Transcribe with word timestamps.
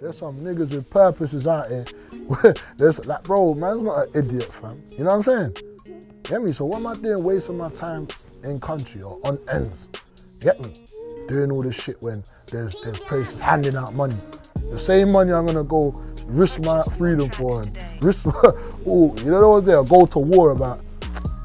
There's 0.00 0.18
some 0.18 0.38
niggas 0.38 0.70
with 0.72 0.88
purposes 0.90 1.48
out 1.48 1.68
here. 1.68 1.84
There's 2.76 3.04
like, 3.04 3.24
bro, 3.24 3.54
man's 3.54 3.82
not 3.82 4.06
an 4.06 4.10
idiot, 4.14 4.44
fam. 4.44 4.80
You 4.92 4.98
know 4.98 5.16
what 5.16 5.28
I'm 5.28 5.54
saying? 5.54 5.56
Get 6.22 6.40
me? 6.40 6.52
So 6.52 6.66
what 6.66 6.78
am 6.78 6.86
I 6.86 6.94
doing 6.94 7.24
wasting 7.24 7.58
my 7.58 7.68
time 7.70 8.06
in 8.44 8.60
country 8.60 9.02
or 9.02 9.18
on 9.24 9.40
ends? 9.52 9.88
Get 10.40 10.60
me? 10.60 10.72
Doing 11.26 11.50
all 11.50 11.62
this 11.62 11.74
shit 11.74 12.00
when 12.00 12.22
there's 12.52 12.80
there's 12.82 13.00
places 13.00 13.40
handing 13.40 13.74
out 13.74 13.92
money. 13.94 14.14
The 14.70 14.78
same 14.78 15.10
money 15.10 15.32
I'm 15.32 15.46
gonna 15.46 15.64
go 15.64 15.90
risk 16.26 16.60
my 16.60 16.80
freedom 16.96 17.28
for 17.30 17.62
and 17.62 17.76
risk 18.00 18.24
my, 18.26 18.32
oh, 18.86 19.16
you 19.18 19.32
know 19.32 19.48
what 19.48 19.58
I'm 19.58 19.64
saying? 19.64 19.84
Go 19.86 20.06
to 20.06 20.18
war 20.20 20.52
about. 20.52 20.80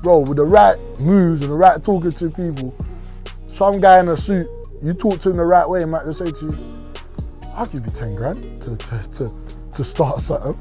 Bro, 0.04 0.20
with 0.20 0.38
the 0.38 0.46
right 0.46 0.78
moves 1.00 1.42
and 1.42 1.52
the 1.52 1.56
right 1.56 1.84
talking 1.84 2.12
to 2.12 2.30
people, 2.30 2.76
some 3.48 3.82
guy 3.82 4.00
in 4.00 4.10
a 4.10 4.18
suit, 4.18 4.46
you 4.84 4.94
talk 4.94 5.20
to 5.22 5.32
him 5.32 5.38
the 5.38 5.44
right 5.44 5.68
way, 5.68 5.80
he 5.80 5.86
might 5.86 6.06
just 6.06 6.20
say 6.20 6.30
to 6.30 6.46
you, 6.46 6.83
I'll 7.56 7.68
give 7.68 7.86
you 7.86 7.92
10 7.92 8.16
grand 8.16 8.58
to, 8.64 8.76
to, 8.76 9.10
to, 9.14 9.32
to 9.76 9.84
start 9.84 10.22
something. 10.22 10.58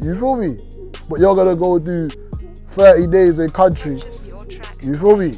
You 0.00 0.14
feel 0.14 0.36
me? 0.36 0.60
But 1.10 1.18
you're 1.18 1.34
gonna 1.34 1.56
go 1.56 1.80
do 1.80 2.08
30 2.70 3.08
days 3.08 3.40
in 3.40 3.50
country. 3.50 4.00
You 4.80 4.96
feel 4.96 5.16
me? 5.16 5.36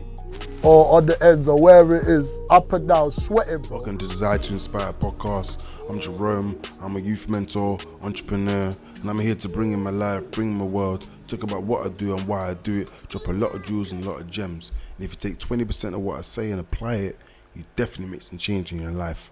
Or 0.63 0.99
on 0.99 1.07
the 1.07 1.17
ends 1.25 1.49
or 1.49 1.59
wherever 1.59 1.97
it 1.97 2.07
is, 2.07 2.39
up 2.51 2.75
and 2.75 2.87
down, 2.87 3.11
sweating. 3.11 3.67
Welcome 3.71 3.97
to 3.97 4.07
Desire 4.07 4.37
to 4.37 4.53
Inspire 4.53 4.93
podcast. 4.93 5.65
I'm 5.89 5.99
Jerrome. 5.99 6.61
I'm 6.83 6.95
a 6.97 7.01
youth 7.01 7.31
mentor, 7.31 7.79
entrepreneur, 8.03 8.75
and 9.01 9.09
I'm 9.09 9.19
here 9.19 9.35
to 9.37 9.49
bring 9.49 9.73
in 9.73 9.83
my 9.83 9.89
life, 9.89 10.31
bring 10.31 10.53
in 10.53 10.59
my 10.59 10.67
world, 10.67 11.09
talk 11.27 11.43
about 11.43 11.63
what 11.63 11.87
I 11.87 11.89
do 11.89 12.15
and 12.15 12.27
why 12.27 12.51
I 12.51 12.55
do 12.55 12.83
it, 12.83 12.91
drop 13.09 13.29
a 13.29 13.33
lot 13.33 13.55
of 13.55 13.65
jewels 13.65 13.93
and 13.93 14.05
a 14.05 14.11
lot 14.11 14.21
of 14.21 14.31
gems. 14.31 14.73
And 14.99 15.07
if 15.07 15.13
you 15.13 15.31
take 15.31 15.39
20% 15.39 15.95
of 15.95 16.01
what 16.01 16.19
I 16.19 16.21
say 16.21 16.51
and 16.51 16.61
apply 16.61 16.97
it, 16.97 17.19
you 17.55 17.65
definitely 17.77 18.13
make 18.13 18.23
some 18.23 18.37
change 18.37 18.73
in 18.73 18.83
your 18.83 18.91
life. 18.91 19.31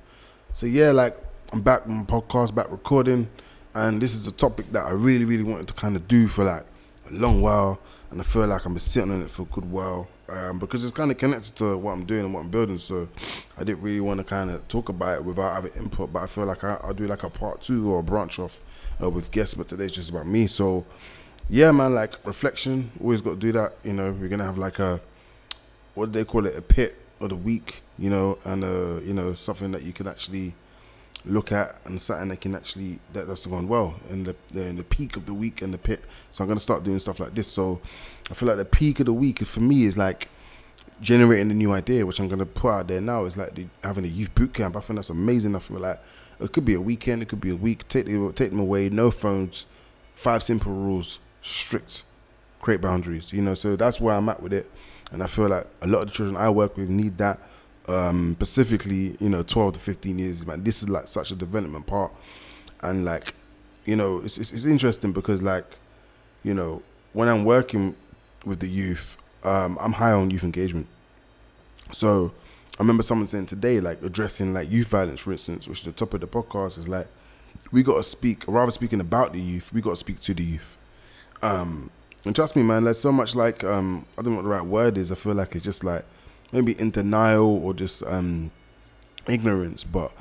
So 0.52 0.66
yeah, 0.66 0.90
like 0.90 1.16
I'm 1.50 1.62
back 1.62 1.86
on 1.88 2.04
podcast, 2.04 2.54
back 2.54 2.70
recording, 2.70 3.26
and 3.72 4.02
this 4.02 4.12
is 4.12 4.26
a 4.26 4.32
topic 4.32 4.70
that 4.72 4.84
I 4.84 4.90
really, 4.90 5.24
really 5.24 5.44
wanted 5.44 5.66
to 5.68 5.72
kind 5.72 5.96
of 5.96 6.06
do 6.06 6.28
for 6.28 6.44
like 6.44 6.66
a 7.10 7.14
long 7.14 7.40
while, 7.40 7.80
and 8.10 8.20
I 8.20 8.24
feel 8.24 8.46
like 8.46 8.66
I've 8.66 8.72
been 8.72 8.78
sitting 8.78 9.10
on 9.10 9.22
it 9.22 9.30
for 9.30 9.42
a 9.42 9.44
good 9.46 9.64
while 9.64 10.08
um, 10.28 10.58
because 10.58 10.84
it's 10.84 10.94
kind 10.94 11.10
of 11.10 11.16
connected 11.16 11.56
to 11.56 11.78
what 11.78 11.92
I'm 11.92 12.04
doing 12.04 12.26
and 12.26 12.34
what 12.34 12.40
I'm 12.40 12.50
building. 12.50 12.76
So 12.76 13.08
I 13.56 13.64
didn't 13.64 13.80
really 13.80 14.00
want 14.00 14.20
to 14.20 14.24
kind 14.24 14.50
of 14.50 14.68
talk 14.68 14.90
about 14.90 15.20
it 15.20 15.24
without 15.24 15.54
having 15.54 15.72
input, 15.72 16.12
but 16.12 16.22
I 16.22 16.26
feel 16.26 16.44
like 16.44 16.62
I, 16.64 16.86
will 16.86 16.92
do 16.92 17.06
like 17.06 17.22
a 17.22 17.30
part 17.30 17.62
two 17.62 17.90
or 17.90 18.00
a 18.00 18.02
branch 18.02 18.38
off 18.38 18.60
uh, 19.02 19.08
with 19.08 19.30
guests, 19.30 19.54
but 19.54 19.68
today's 19.68 19.92
just 19.92 20.10
about 20.10 20.26
me. 20.26 20.48
So 20.48 20.84
yeah, 21.48 21.72
man, 21.72 21.94
like 21.94 22.26
reflection, 22.26 22.90
always 23.00 23.22
got 23.22 23.30
to 23.30 23.36
do 23.36 23.52
that. 23.52 23.72
You 23.84 23.94
know, 23.94 24.12
we're 24.12 24.28
gonna 24.28 24.44
have 24.44 24.58
like 24.58 24.80
a 24.80 25.00
what 25.94 26.12
do 26.12 26.18
they 26.18 26.26
call 26.26 26.44
it, 26.44 26.56
a 26.56 26.62
pit 26.62 26.94
of 27.22 27.30
the 27.30 27.36
week, 27.36 27.80
you 27.98 28.10
know, 28.10 28.36
and 28.44 28.62
uh, 28.62 29.00
you 29.00 29.14
know 29.14 29.32
something 29.32 29.70
that 29.72 29.82
you 29.82 29.94
can 29.94 30.06
actually 30.06 30.52
look 31.24 31.52
at 31.52 31.76
and 31.84 32.00
something 32.00 32.28
that 32.28 32.40
can 32.40 32.54
actually 32.54 32.98
that, 33.12 33.26
that's 33.26 33.46
going 33.46 33.68
well 33.68 33.94
in 34.10 34.24
the, 34.24 34.36
in 34.54 34.76
the 34.76 34.84
peak 34.84 35.16
of 35.16 35.26
the 35.26 35.34
week 35.34 35.62
and 35.62 35.72
the 35.72 35.78
pit. 35.78 36.02
So 36.30 36.42
I'm 36.42 36.48
gonna 36.48 36.60
start 36.60 36.84
doing 36.84 36.98
stuff 36.98 37.20
like 37.20 37.34
this. 37.34 37.48
So 37.48 37.80
I 38.30 38.34
feel 38.34 38.48
like 38.48 38.58
the 38.58 38.64
peak 38.64 39.00
of 39.00 39.06
the 39.06 39.12
week 39.12 39.40
for 39.40 39.60
me 39.60 39.84
is 39.84 39.98
like 39.98 40.28
generating 41.00 41.50
a 41.50 41.54
new 41.54 41.72
idea, 41.72 42.06
which 42.06 42.20
I'm 42.20 42.28
gonna 42.28 42.46
put 42.46 42.70
out 42.70 42.88
there 42.88 43.00
now. 43.00 43.24
Is 43.24 43.36
like 43.36 43.54
the, 43.54 43.66
having 43.82 44.04
a 44.04 44.08
youth 44.08 44.34
boot 44.34 44.54
camp. 44.54 44.76
I 44.76 44.80
think 44.80 44.96
that's 44.96 45.10
amazing. 45.10 45.54
I 45.56 45.60
feel 45.60 45.78
like 45.78 46.00
it 46.40 46.52
could 46.52 46.64
be 46.64 46.74
a 46.74 46.80
weekend, 46.80 47.22
it 47.22 47.28
could 47.28 47.40
be 47.40 47.50
a 47.50 47.56
week. 47.56 47.86
Take 47.88 48.06
take 48.06 48.50
them 48.50 48.60
away. 48.60 48.88
No 48.88 49.10
phones. 49.10 49.66
Five 50.14 50.42
simple 50.42 50.72
rules. 50.72 51.20
Strict. 51.42 52.02
Create 52.60 52.80
boundaries. 52.80 53.32
You 53.32 53.42
know. 53.42 53.54
So 53.54 53.76
that's 53.76 54.00
where 54.00 54.14
I'm 54.14 54.28
at 54.28 54.42
with 54.42 54.52
it. 54.52 54.70
And 55.12 55.22
I 55.22 55.26
feel 55.26 55.48
like 55.48 55.66
a 55.80 55.86
lot 55.86 56.02
of 56.02 56.08
the 56.08 56.14
children 56.14 56.36
I 56.36 56.50
work 56.50 56.76
with 56.76 56.88
need 56.88 57.18
that 57.18 57.40
um, 57.88 58.34
specifically, 58.34 59.16
you 59.18 59.28
know, 59.28 59.42
12 59.42 59.74
to 59.74 59.80
15 59.80 60.18
years, 60.18 60.46
man, 60.46 60.62
this 60.62 60.82
is 60.82 60.88
like 60.88 61.08
such 61.08 61.30
a 61.30 61.34
development 61.34 61.86
part. 61.86 62.12
And 62.82 63.04
like, 63.04 63.34
you 63.84 63.96
know, 63.96 64.20
it's, 64.20 64.38
it's, 64.38 64.52
it's 64.52 64.64
interesting 64.64 65.12
because 65.12 65.42
like, 65.42 65.64
you 66.44 66.54
know, 66.54 66.82
when 67.14 67.28
I'm 67.28 67.44
working 67.44 67.96
with 68.44 68.60
the 68.60 68.68
youth, 68.68 69.16
um, 69.42 69.78
I'm 69.80 69.92
high 69.92 70.12
on 70.12 70.30
youth 70.30 70.44
engagement. 70.44 70.86
So 71.90 72.32
I 72.78 72.82
remember 72.82 73.02
someone 73.02 73.26
saying 73.26 73.46
today, 73.46 73.80
like 73.80 74.02
addressing 74.02 74.52
like 74.52 74.70
youth 74.70 74.88
violence, 74.88 75.20
for 75.20 75.32
instance, 75.32 75.66
which 75.66 75.78
is 75.80 75.84
the 75.84 75.92
top 75.92 76.14
of 76.14 76.20
the 76.20 76.26
podcast, 76.26 76.78
is 76.78 76.88
like, 76.88 77.08
we 77.72 77.82
got 77.82 77.96
to 77.96 78.02
speak, 78.02 78.44
rather 78.46 78.70
speaking 78.70 79.00
about 79.00 79.32
the 79.32 79.40
youth, 79.40 79.72
we 79.72 79.80
got 79.80 79.90
to 79.90 79.96
speak 79.96 80.20
to 80.20 80.34
the 80.34 80.44
youth. 80.44 80.76
Um, 81.42 81.90
and 82.24 82.34
trust 82.34 82.54
me, 82.54 82.62
man, 82.62 82.84
there's 82.84 83.00
so 83.00 83.10
much 83.10 83.34
like, 83.34 83.64
um, 83.64 84.04
I 84.16 84.22
don't 84.22 84.32
know 84.32 84.36
what 84.36 84.42
the 84.42 84.48
right 84.48 84.64
word 84.64 84.98
is. 84.98 85.10
I 85.10 85.14
feel 85.14 85.34
like 85.34 85.54
it's 85.54 85.64
just 85.64 85.82
like, 85.82 86.04
maybe 86.52 86.78
in 86.78 86.90
denial 86.90 87.64
or 87.64 87.74
just 87.74 88.02
um, 88.04 88.50
ignorance. 89.28 89.84
But 89.84 90.12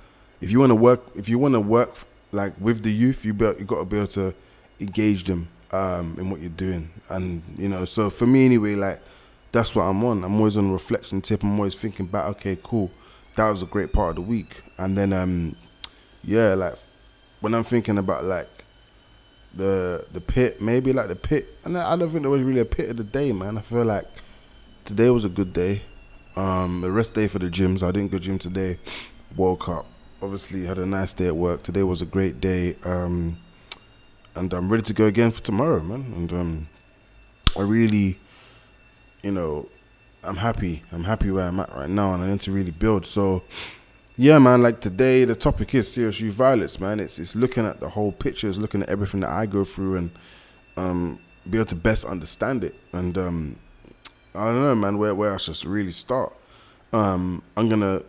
if 0.42 0.52
you 0.52 0.60
want 0.60 0.72
to 0.72 0.76
work, 0.76 1.02
if 1.16 1.30
you 1.30 1.40
want 1.40 1.54
to 1.54 1.62
work 1.62 1.96
like 2.32 2.54
with 2.60 2.84
the 2.84 2.92
youth, 2.92 3.26
you 3.26 3.34
be, 3.34 3.46
you 3.46 3.66
got 3.66 3.80
to 3.80 3.86
be 3.86 3.98
able 3.98 4.08
to 4.08 4.34
engage 4.80 5.24
them 5.24 5.48
um, 5.72 6.16
in 6.20 6.30
what 6.30 6.40
you're 6.40 6.50
doing. 6.50 6.90
And 7.10 7.42
you 7.58 7.70
know, 7.70 7.86
so 7.86 8.10
for 8.10 8.28
me 8.28 8.46
anyway, 8.46 8.76
like 8.76 9.00
that's 9.52 9.76
what 9.76 9.84
I'm 9.84 10.04
on. 10.04 10.24
I'm 10.24 10.36
always 10.36 10.58
on 10.58 10.72
reflection 10.72 11.22
tip. 11.22 11.44
I'm 11.44 11.58
always 11.58 11.76
thinking 11.76 12.06
about, 12.06 12.28
okay, 12.36 12.58
cool, 12.62 12.92
that 13.36 13.50
was 13.50 13.62
a 13.62 13.66
great 13.66 13.94
part 13.94 14.10
of 14.10 14.16
the 14.16 14.22
week. 14.22 14.62
And 14.78 14.98
then, 14.98 15.14
um, 15.14 15.56
yeah, 16.24 16.54
like 16.54 16.76
when 17.42 17.54
I'm 17.54 17.64
thinking 17.64 17.98
about 17.98 18.24
like 18.24 18.50
the 19.56 20.06
the 20.12 20.22
pit, 20.22 20.62
maybe 20.62 20.94
like 20.94 21.08
the 21.08 21.16
pit, 21.16 21.48
and 21.64 21.78
I 21.78 21.96
don't 21.96 22.10
think 22.10 22.22
there 22.22 22.30
was 22.30 22.42
really 22.42 22.60
a 22.60 22.66
pit 22.66 22.90
of 22.90 22.98
the 22.98 23.04
day, 23.04 23.32
man. 23.32 23.58
I 23.58 23.62
feel 23.62 23.86
like 23.86 24.06
today 24.86 25.10
was 25.10 25.26
a 25.26 25.30
good 25.30 25.54
day. 25.54 25.82
Um, 26.38 26.82
the 26.82 26.92
rest 26.92 27.16
day 27.16 27.28
for 27.28 27.40
the 27.40 27.50
gyms. 27.50 27.82
I 27.82 27.92
didn't 27.92 28.12
go 28.12 28.20
gym 28.20 28.38
today. 28.38 28.78
Woke 29.36 29.68
up. 29.70 29.88
Obviously, 30.22 30.66
had 30.66 30.78
a 30.78 30.86
nice 30.86 31.12
day 31.12 31.26
at 31.26 31.36
work. 31.36 31.64
Today 31.64 31.82
was 31.82 32.04
a 32.04 32.06
great 32.06 32.40
day. 32.40 32.76
Um, 32.86 33.38
and 34.36 34.54
I'm 34.54 34.70
ready 34.70 34.84
to 34.84 34.94
go 34.94 35.06
again 35.06 35.32
for 35.32 35.42
tomorrow, 35.42 35.82
man. 35.82 36.14
And 36.16 36.34
um, 36.34 36.68
I 37.58 37.62
really, 37.62 38.20
you 39.24 39.32
know, 39.32 39.68
I'm 40.24 40.36
happy. 40.36 40.84
I'm 40.92 41.06
happy 41.06 41.32
where 41.32 41.48
I'm 41.48 41.60
at 41.60 41.74
right 41.74 41.90
now, 41.90 42.14
and 42.14 42.24
I 42.24 42.30
need 42.30 42.42
to 42.42 42.52
really 42.52 42.70
build. 42.70 43.08
So, 43.08 43.42
yeah, 44.16 44.38
man. 44.38 44.62
Like 44.62 44.80
today, 44.80 45.26
the 45.26 45.36
topic 45.36 45.74
is 45.74 45.98
youth 45.98 46.36
violence, 46.36 46.80
man. 46.80 47.00
It's 47.00 47.18
it's 47.18 47.36
looking 47.36 47.66
at 47.66 47.80
the 47.80 47.90
whole 47.90 48.12
picture. 48.12 48.48
It's 48.48 48.60
looking 48.60 48.84
at 48.84 48.90
everything 48.90 49.22
that 49.22 49.32
I 49.32 49.48
go 49.48 49.64
through 49.64 49.96
and 49.96 50.12
um, 50.76 51.18
be 51.50 51.58
able 51.58 51.66
to 51.66 51.76
best 51.76 52.06
understand 52.06 52.64
it. 52.64 52.76
And 52.94 53.18
um, 53.18 53.56
I 54.38 54.46
don't 54.46 54.62
know, 54.62 54.76
man, 54.76 55.00
where, 55.00 55.16
where 55.16 55.34
I 55.34 55.38
should 55.38 55.66
really 55.66 55.92
start. 55.92 56.32
Um, 56.94 57.42
I'm 57.56 57.70
gonna 57.70 58.04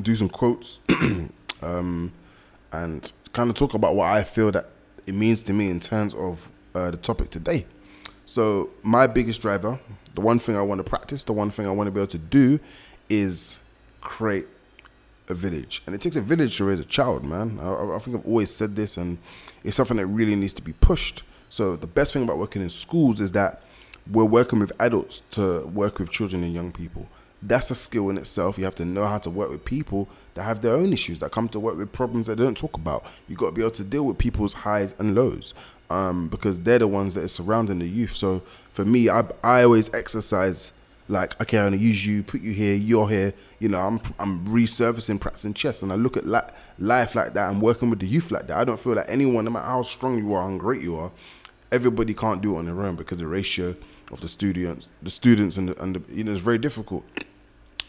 do 0.00 0.14
some 0.14 0.28
quotes 0.28 0.78
um, 1.62 2.12
and 2.72 3.12
kind 3.32 3.50
of 3.50 3.56
talk 3.56 3.74
about 3.74 3.96
what 3.96 4.06
I 4.06 4.22
feel 4.22 4.52
that 4.52 4.68
it 5.06 5.14
means 5.14 5.42
to 5.44 5.52
me 5.52 5.68
in 5.70 5.80
terms 5.80 6.14
of 6.14 6.48
uh, 6.74 6.92
the 6.92 6.96
topic 6.96 7.30
today. 7.30 7.66
So, 8.24 8.70
my 8.82 9.08
biggest 9.08 9.42
driver, 9.42 9.80
the 10.14 10.20
one 10.20 10.38
thing 10.38 10.56
I 10.56 10.62
want 10.62 10.78
to 10.78 10.88
practice, 10.88 11.24
the 11.24 11.32
one 11.32 11.50
thing 11.50 11.66
I 11.66 11.72
want 11.72 11.88
to 11.88 11.90
be 11.90 11.98
able 11.98 12.06
to 12.12 12.18
do 12.18 12.60
is 13.08 13.58
create 14.00 14.46
a 15.28 15.34
village. 15.34 15.82
And 15.86 15.94
it 15.94 16.00
takes 16.00 16.14
a 16.14 16.20
village 16.20 16.56
to 16.58 16.64
raise 16.64 16.78
a 16.78 16.84
child, 16.84 17.24
man. 17.24 17.58
I, 17.60 17.96
I 17.96 17.98
think 17.98 18.16
I've 18.16 18.26
always 18.26 18.54
said 18.54 18.76
this, 18.76 18.96
and 18.96 19.18
it's 19.64 19.76
something 19.76 19.96
that 19.96 20.06
really 20.06 20.36
needs 20.36 20.52
to 20.54 20.62
be 20.62 20.72
pushed. 20.74 21.24
So, 21.48 21.74
the 21.74 21.88
best 21.88 22.12
thing 22.12 22.22
about 22.22 22.38
working 22.38 22.62
in 22.62 22.70
schools 22.70 23.20
is 23.20 23.32
that 23.32 23.62
we're 24.10 24.24
working 24.24 24.58
with 24.58 24.72
adults 24.80 25.22
to 25.30 25.66
work 25.66 25.98
with 25.98 26.10
children 26.10 26.42
and 26.42 26.54
young 26.54 26.72
people. 26.72 27.06
That's 27.42 27.70
a 27.70 27.74
skill 27.74 28.08
in 28.08 28.18
itself. 28.18 28.56
You 28.56 28.64
have 28.64 28.74
to 28.76 28.84
know 28.84 29.04
how 29.04 29.18
to 29.18 29.30
work 29.30 29.50
with 29.50 29.64
people 29.64 30.08
that 30.34 30.44
have 30.44 30.62
their 30.62 30.74
own 30.74 30.92
issues, 30.92 31.18
that 31.18 31.32
come 31.32 31.48
to 31.50 31.60
work 31.60 31.76
with 31.76 31.92
problems 31.92 32.28
they 32.28 32.36
don't 32.36 32.56
talk 32.56 32.76
about. 32.76 33.04
You've 33.28 33.38
got 33.38 33.46
to 33.46 33.52
be 33.52 33.62
able 33.62 33.72
to 33.72 33.84
deal 33.84 34.04
with 34.04 34.18
people's 34.18 34.52
highs 34.52 34.94
and 34.98 35.14
lows, 35.14 35.52
um, 35.90 36.28
because 36.28 36.60
they're 36.60 36.78
the 36.78 36.88
ones 36.88 37.14
that 37.14 37.24
are 37.24 37.28
surrounding 37.28 37.80
the 37.80 37.88
youth. 37.88 38.14
So 38.14 38.42
for 38.70 38.84
me, 38.84 39.08
I 39.08 39.24
I 39.42 39.64
always 39.64 39.92
exercise 39.92 40.72
like, 41.08 41.40
okay, 41.40 41.58
I'm 41.58 41.66
gonna 41.66 41.76
use 41.76 42.06
you, 42.06 42.22
put 42.22 42.40
you 42.40 42.52
here, 42.52 42.74
you're 42.74 43.08
here. 43.08 43.34
You 43.58 43.68
know, 43.68 43.80
I'm 43.80 44.00
I'm 44.18 44.46
resurfacing, 44.46 45.20
practicing 45.20 45.54
chess, 45.54 45.82
and 45.82 45.92
I 45.92 45.96
look 45.96 46.16
at 46.16 46.24
la- 46.24 46.50
life 46.78 47.14
like 47.14 47.34
that. 47.34 47.48
I'm 47.48 47.60
working 47.60 47.90
with 47.90 47.98
the 48.00 48.06
youth 48.06 48.30
like 48.30 48.46
that. 48.46 48.56
I 48.56 48.64
don't 48.64 48.78
feel 48.78 48.94
like 48.94 49.06
anyone, 49.08 49.44
no 49.44 49.50
matter 49.50 49.66
how 49.66 49.82
strong 49.82 50.18
you 50.18 50.32
are 50.34 50.48
and 50.48 50.58
great 50.58 50.80
you 50.80 50.96
are, 50.96 51.10
everybody 51.70 52.14
can't 52.14 52.40
do 52.40 52.54
it 52.54 52.58
on 52.58 52.66
their 52.66 52.82
own 52.82 52.96
because 52.96 53.18
the 53.18 53.26
ratio 53.26 53.74
of 54.12 54.20
the 54.20 54.28
students, 54.28 54.88
the 55.02 55.10
students, 55.10 55.56
and 55.56 55.70
the, 55.70 55.82
and 55.82 55.96
the, 55.96 56.14
you 56.14 56.22
know, 56.22 56.32
it's 56.32 56.40
very 56.40 56.58
difficult. 56.58 57.04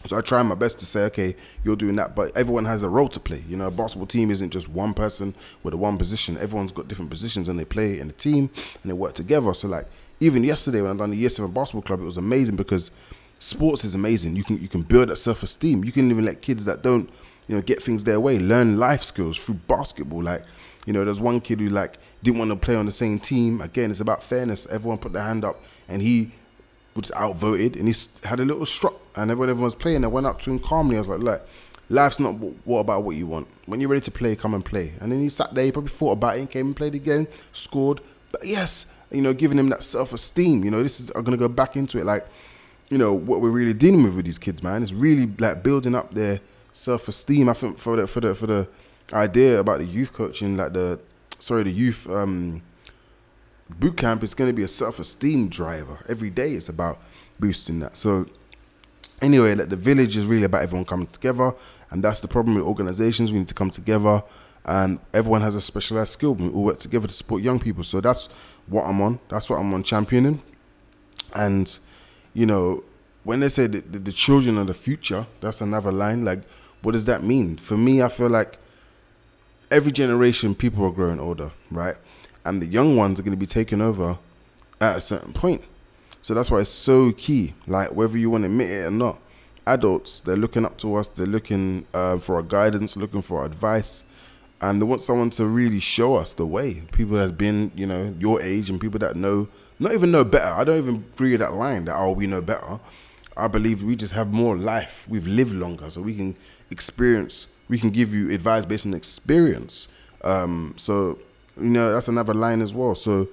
So 0.05 0.17
I 0.17 0.21
try 0.21 0.43
my 0.43 0.55
best 0.55 0.79
to 0.79 0.85
say, 0.85 1.03
okay, 1.05 1.35
you're 1.63 1.77
doing 1.77 1.95
that, 1.95 2.15
but 2.15 2.35
everyone 2.35 2.65
has 2.65 2.83
a 2.83 2.89
role 2.89 3.07
to 3.09 3.19
play. 3.19 3.43
You 3.47 3.55
know, 3.55 3.67
a 3.67 3.71
basketball 3.71 4.07
team 4.07 4.31
isn't 4.31 4.49
just 4.49 4.67
one 4.67 4.93
person 4.93 5.33
with 5.63 5.73
a 5.73 5.77
one 5.77 5.97
position. 5.97 6.37
Everyone's 6.37 6.73
got 6.73 6.87
different 6.87 7.09
positions 7.09 7.47
and 7.47 7.57
they 7.57 7.65
play 7.65 7.99
in 7.99 8.09
a 8.09 8.13
team 8.13 8.49
and 8.81 8.89
they 8.89 8.93
work 8.93 9.13
together. 9.13 9.53
So 9.53 9.69
like 9.69 9.87
even 10.19 10.43
yesterday 10.43 10.81
when 10.81 10.91
I 10.91 10.97
done 10.97 11.11
the 11.11 11.17
year 11.17 11.29
seven 11.29 11.51
basketball 11.51 11.83
club, 11.83 12.01
it 12.01 12.05
was 12.05 12.17
amazing 12.17 12.57
because 12.57 12.91
sports 13.39 13.85
is 13.85 13.95
amazing. 13.95 14.35
You 14.35 14.43
can 14.43 14.61
you 14.61 14.67
can 14.67 14.81
build 14.81 15.09
that 15.09 15.17
self 15.17 15.41
esteem. 15.41 15.83
You 15.85 15.91
can 15.93 16.09
even 16.11 16.25
let 16.25 16.41
kids 16.41 16.65
that 16.65 16.81
don't 16.81 17.09
you 17.47 17.55
know 17.55 17.61
get 17.61 17.81
things 17.81 18.03
their 18.03 18.19
way 18.19 18.39
learn 18.39 18.77
life 18.77 19.03
skills 19.03 19.43
through 19.43 19.55
basketball. 19.67 20.23
Like 20.23 20.43
you 20.85 20.93
know, 20.93 21.05
there's 21.05 21.21
one 21.21 21.39
kid 21.39 21.59
who 21.59 21.69
like 21.69 21.97
didn't 22.23 22.39
want 22.39 22.51
to 22.51 22.57
play 22.57 22.75
on 22.75 22.85
the 22.85 22.91
same 22.91 23.19
team. 23.19 23.61
Again, 23.61 23.91
it's 23.91 23.99
about 23.99 24.23
fairness. 24.23 24.67
Everyone 24.67 24.97
put 24.97 25.13
their 25.13 25.23
hand 25.23 25.45
up, 25.45 25.61
and 25.87 26.01
he 26.01 26.31
was 26.95 27.11
outvoted, 27.13 27.75
and 27.75 27.87
he 27.87 27.95
had 28.23 28.39
a 28.39 28.45
little 28.45 28.65
struck, 28.65 28.95
and 29.15 29.31
everyone 29.31 29.49
everyone 29.49 29.65
was 29.65 29.75
playing. 29.75 30.03
I 30.03 30.07
went 30.07 30.27
up 30.27 30.41
to 30.41 30.51
him 30.51 30.59
calmly. 30.59 30.97
I 30.97 30.99
was 30.99 31.07
like, 31.07 31.19
"Look, 31.19 31.47
life's 31.89 32.19
not 32.19 32.33
what 32.65 32.79
about 32.79 33.03
what 33.03 33.15
you 33.15 33.27
want. 33.27 33.47
When 33.65 33.79
you're 33.79 33.89
ready 33.89 34.01
to 34.01 34.11
play, 34.11 34.35
come 34.35 34.53
and 34.53 34.63
play. 34.63 34.93
And 34.99 35.11
then 35.11 35.21
you 35.21 35.29
sat 35.29 35.53
there, 35.53 35.65
you 35.65 35.71
probably 35.71 35.91
thought 35.91 36.13
about 36.13 36.37
it 36.37 36.41
and 36.41 36.49
came 36.49 36.67
and 36.67 36.75
played 36.75 36.95
again, 36.95 37.27
scored. 37.53 38.01
But 38.31 38.45
yes, 38.45 38.87
you 39.11 39.21
know, 39.21 39.33
giving 39.33 39.57
him 39.57 39.69
that 39.69 39.83
self 39.83 40.13
esteem. 40.13 40.63
You 40.63 40.71
know, 40.71 40.83
this 40.83 40.99
is 40.99 41.11
I'm 41.15 41.23
gonna 41.23 41.37
go 41.37 41.47
back 41.47 41.75
into 41.75 41.97
it 41.99 42.05
like, 42.05 42.25
you 42.89 42.97
know, 42.97 43.13
what 43.13 43.39
we're 43.39 43.49
really 43.49 43.73
dealing 43.73 44.03
with 44.03 44.15
with 44.15 44.25
these 44.25 44.37
kids, 44.37 44.61
man. 44.61 44.83
It's 44.83 44.91
really 44.91 45.27
like 45.39 45.63
building 45.63 45.95
up 45.95 46.11
their 46.11 46.41
self 46.73 47.07
esteem. 47.07 47.47
I 47.47 47.53
think 47.53 47.79
for 47.79 47.95
the 47.95 48.07
for 48.07 48.19
the 48.19 48.35
for 48.35 48.47
the 48.47 48.67
idea 49.13 49.59
about 49.59 49.79
the 49.79 49.85
youth 49.85 50.11
coaching, 50.11 50.57
like 50.57 50.73
the 50.73 50.99
sorry, 51.39 51.63
the 51.63 51.71
youth 51.71 52.09
um 52.09 52.61
boot 53.69 53.97
camp 53.97 54.23
is 54.23 54.33
going 54.33 54.49
to 54.49 54.53
be 54.53 54.63
a 54.63 54.67
self-esteem 54.67 55.49
driver. 55.49 55.99
Every 56.07 56.29
day 56.29 56.53
it's 56.53 56.69
about 56.69 56.99
boosting 57.39 57.79
that. 57.79 57.97
So 57.97 58.27
anyway 59.21 59.55
like 59.55 59.69
the 59.69 59.75
village 59.75 60.17
is 60.17 60.25
really 60.25 60.43
about 60.43 60.63
everyone 60.63 60.85
coming 60.85 61.07
together 61.07 61.53
and 61.91 62.03
that's 62.03 62.21
the 62.21 62.27
problem 62.27 62.55
with 62.55 62.63
organizations. 62.63 63.31
We 63.31 63.39
need 63.39 63.47
to 63.47 63.53
come 63.53 63.69
together 63.69 64.23
and 64.65 64.99
everyone 65.13 65.41
has 65.41 65.55
a 65.55 65.61
specialized 65.61 66.13
skill. 66.13 66.35
We 66.35 66.49
all 66.49 66.63
work 66.63 66.79
together 66.79 67.07
to 67.07 67.13
support 67.13 67.41
young 67.41 67.59
people. 67.59 67.83
So 67.83 68.01
that's 68.01 68.27
what 68.67 68.85
i'm 68.85 69.01
on. 69.01 69.19
That's 69.29 69.49
what 69.49 69.59
i'm 69.59 69.73
on 69.73 69.83
championing. 69.83 70.41
And 71.35 71.79
you 72.33 72.45
know 72.45 72.83
when 73.23 73.39
they 73.39 73.49
say 73.49 73.67
the, 73.67 73.79
the 73.81 74.11
children 74.11 74.57
are 74.57 74.65
the 74.65 74.73
future 74.73 75.25
that's 75.39 75.61
another 75.61 75.91
line. 75.91 76.25
Like 76.25 76.41
what 76.83 76.91
does 76.91 77.05
that 77.05 77.23
mean 77.23 77.57
for 77.57 77.75
me 77.75 78.01
i 78.01 78.07
feel 78.07 78.29
like 78.29 78.57
every 79.71 79.91
generation 79.91 80.53
people 80.53 80.85
are 80.85 80.91
growing 80.91 81.19
older 81.19 81.51
right 81.71 81.95
and 82.45 82.61
the 82.61 82.65
young 82.65 82.95
ones 82.95 83.19
are 83.19 83.23
going 83.23 83.31
to 83.33 83.39
be 83.39 83.45
taken 83.45 83.81
over 83.81 84.17
at 84.81 84.97
a 84.97 85.01
certain 85.01 85.33
point. 85.33 85.63
So 86.21 86.33
that's 86.33 86.51
why 86.51 86.59
it's 86.59 86.69
so 86.69 87.11
key. 87.13 87.53
Like 87.67 87.93
whether 87.93 88.17
you 88.17 88.29
want 88.29 88.43
to 88.43 88.49
admit 88.49 88.69
it 88.69 88.85
or 88.85 88.91
not, 88.91 89.19
adults 89.65 90.19
they're 90.19 90.35
looking 90.35 90.65
up 90.65 90.77
to 90.79 90.95
us. 90.95 91.07
They're 91.07 91.25
looking 91.25 91.85
uh, 91.93 92.17
for 92.17 92.35
our 92.35 92.43
guidance, 92.43 92.95
looking 92.97 93.21
for 93.21 93.39
our 93.39 93.45
advice, 93.45 94.05
and 94.61 94.81
they 94.81 94.85
want 94.85 95.01
someone 95.01 95.29
to 95.31 95.45
really 95.45 95.79
show 95.79 96.15
us 96.15 96.33
the 96.33 96.45
way. 96.45 96.83
People 96.91 97.15
that 97.15 97.23
have 97.23 97.37
been, 97.37 97.71
you 97.75 97.85
know, 97.85 98.13
your 98.19 98.41
age 98.41 98.69
and 98.69 98.79
people 98.79 98.99
that 98.99 99.15
know, 99.15 99.47
not 99.79 99.93
even 99.93 100.11
know 100.11 100.23
better. 100.23 100.47
I 100.47 100.63
don't 100.63 100.77
even 100.77 100.95
agree 101.13 101.35
that 101.35 101.53
line 101.53 101.85
that 101.85 101.95
oh 101.95 102.11
we 102.11 102.27
know 102.27 102.41
better. 102.41 102.79
I 103.35 103.47
believe 103.47 103.81
we 103.81 103.95
just 103.95 104.13
have 104.13 104.31
more 104.31 104.55
life. 104.55 105.07
We've 105.09 105.25
lived 105.27 105.53
longer, 105.53 105.89
so 105.89 106.01
we 106.01 106.15
can 106.15 106.35
experience. 106.73 107.47
We 107.69 107.77
can 107.79 107.91
give 107.91 108.13
you 108.13 108.31
advice 108.31 108.65
based 108.65 108.85
on 108.85 108.93
experience. 108.93 109.87
Um, 110.23 110.73
so 110.77 111.17
you 111.57 111.69
know, 111.69 111.93
that's 111.93 112.07
another 112.07 112.33
line 112.33 112.61
as 112.61 112.73
well. 112.73 112.95
So, 112.95 113.27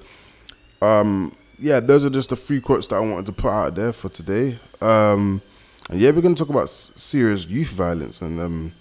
um, 0.82 1.34
yeah, 1.58 1.80
those 1.80 2.04
are 2.04 2.10
just 2.10 2.30
the 2.30 2.36
three 2.36 2.60
quotes 2.60 2.88
that 2.88 2.96
I 2.96 3.00
wanted 3.00 3.26
to 3.26 3.32
put 3.32 3.50
out 3.50 3.74
there 3.74 3.92
for 3.92 4.08
today. 4.08 4.58
Um, 4.80 5.40
and 5.88 6.00
yeah, 6.00 6.10
we're 6.10 6.22
going 6.22 6.34
to 6.34 6.38
talk 6.38 6.50
about 6.50 6.64
s- 6.64 6.92
serious 6.96 7.46
youth 7.46 7.68
violence 7.68 8.22
and 8.22 8.40
um, 8.40 8.72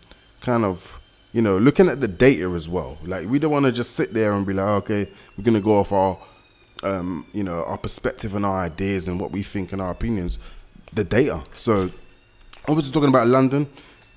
kind 0.42 0.66
of, 0.66 1.00
you 1.34 1.42
know, 1.42 1.58
looking 1.58 1.88
at 1.88 2.00
the 2.00 2.08
data 2.08 2.50
as 2.52 2.68
well. 2.68 2.98
Like, 3.04 3.28
we 3.28 3.40
don't 3.40 3.52
want 3.52 3.66
to 3.66 3.72
just 3.72 3.96
sit 3.96 4.14
there 4.14 4.34
and 4.34 4.46
be 4.46 4.54
like, 4.54 4.68
okay, 4.84 5.08
we're 5.38 5.44
going 5.44 5.56
to 5.56 5.62
go 5.62 5.80
off 5.80 5.92
our, 5.92 6.18
um, 6.84 7.26
you 7.34 7.44
know, 7.44 7.64
our 7.66 7.78
perspective 7.78 8.36
and 8.36 8.46
our 8.46 8.64
ideas 8.64 9.08
and 9.08 9.20
what 9.20 9.32
we 9.32 9.44
think 9.44 9.74
and 9.74 9.82
our 9.82 9.92
opinions. 9.92 10.40
The 10.94 11.04
data. 11.04 11.44
So, 11.54 11.90
obviously 12.68 12.92
talking 12.94 13.10
about 13.10 13.28
London, 13.28 13.68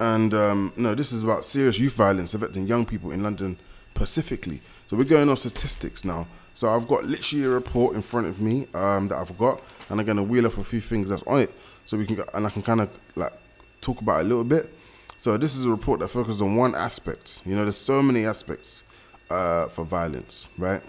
and 0.03 0.35
um, 0.35 0.73
no, 0.77 0.97
this 0.97 1.13
is 1.13 1.23
about 1.23 1.45
serious 1.45 1.79
youth 1.79 1.95
violence 1.95 2.35
affecting 2.35 2.67
young 2.67 2.85
people 2.85 3.13
in 3.13 3.23
London 3.23 3.57
specifically. 3.95 4.61
So 4.89 4.97
we're 4.97 5.05
going 5.05 5.29
on 5.29 5.37
statistics 5.37 6.05
now. 6.05 6.27
So 6.55 6.69
I've 6.69 6.89
got 6.89 7.05
literally 7.05 7.45
a 7.45 7.51
report 7.51 7.95
in 7.95 8.03
front 8.03 8.27
of 8.27 8.41
me 8.41 8.67
um, 8.75 9.07
that 9.09 9.17
I've 9.17 9.39
got, 9.39 9.61
and 9.89 10.01
I'm 10.01 10.07
gonna 10.07 10.25
wheel 10.25 10.47
off 10.47 10.59
a 10.59 10.65
few 10.65 10.81
things 10.81 11.09
that's 11.09 11.23
on 11.23 11.39
it, 11.41 11.55
so 11.85 11.97
we 11.97 12.05
can 12.05 12.17
go, 12.17 12.25
and 12.35 12.45
I 12.45 12.51
can 12.51 12.63
kind 12.63 12.81
of 12.81 12.91
like 13.15 13.33
talk 13.81 14.01
about 14.01 14.23
a 14.23 14.25
little 14.25 14.45
bit. 14.45 14.75
So 15.17 15.37
this 15.37 15.57
is 15.57 15.65
a 15.67 15.71
report 15.71 16.01
that 16.01 16.09
focuses 16.09 16.43
on 16.43 16.57
one 16.57 16.75
aspect. 16.75 17.41
You 17.47 17.55
know, 17.55 17.63
there's 17.63 17.77
so 17.77 18.03
many 18.03 18.27
aspects 18.27 18.83
uh, 19.31 19.69
for 19.69 19.85
violence, 19.85 20.49
right? 20.59 20.83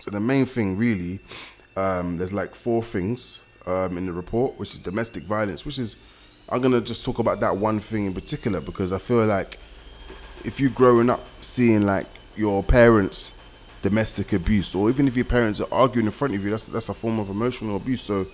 So 0.00 0.10
the 0.10 0.20
main 0.20 0.46
thing 0.46 0.78
really, 0.78 1.20
um, 1.76 2.16
there's 2.16 2.32
like 2.32 2.54
four 2.54 2.82
things 2.82 3.40
um, 3.66 3.98
in 3.98 4.06
the 4.06 4.14
report, 4.14 4.58
which 4.58 4.72
is 4.72 4.78
domestic 4.80 5.24
violence, 5.24 5.66
which 5.66 5.78
is 5.78 5.96
I'm 6.50 6.62
gonna 6.62 6.80
just 6.80 7.04
talk 7.04 7.18
about 7.18 7.40
that 7.40 7.56
one 7.56 7.78
thing 7.78 8.06
in 8.06 8.14
particular 8.14 8.60
because 8.60 8.92
I 8.92 8.98
feel 8.98 9.24
like 9.26 9.58
if 10.44 10.58
you're 10.60 10.70
growing 10.70 11.10
up 11.10 11.20
seeing 11.42 11.84
like 11.84 12.06
your 12.36 12.62
parents 12.62 13.32
domestic 13.82 14.32
abuse 14.32 14.74
or 14.74 14.88
even 14.88 15.06
if 15.06 15.14
your 15.14 15.24
parents 15.24 15.60
are 15.60 15.68
arguing 15.70 16.06
in 16.06 16.12
front 16.12 16.34
of 16.34 16.42
you 16.42 16.50
that's 16.50 16.66
that's 16.66 16.88
a 16.88 16.94
form 16.94 17.18
of 17.18 17.28
emotional 17.28 17.76
abuse. 17.76 18.00
So 18.00 18.26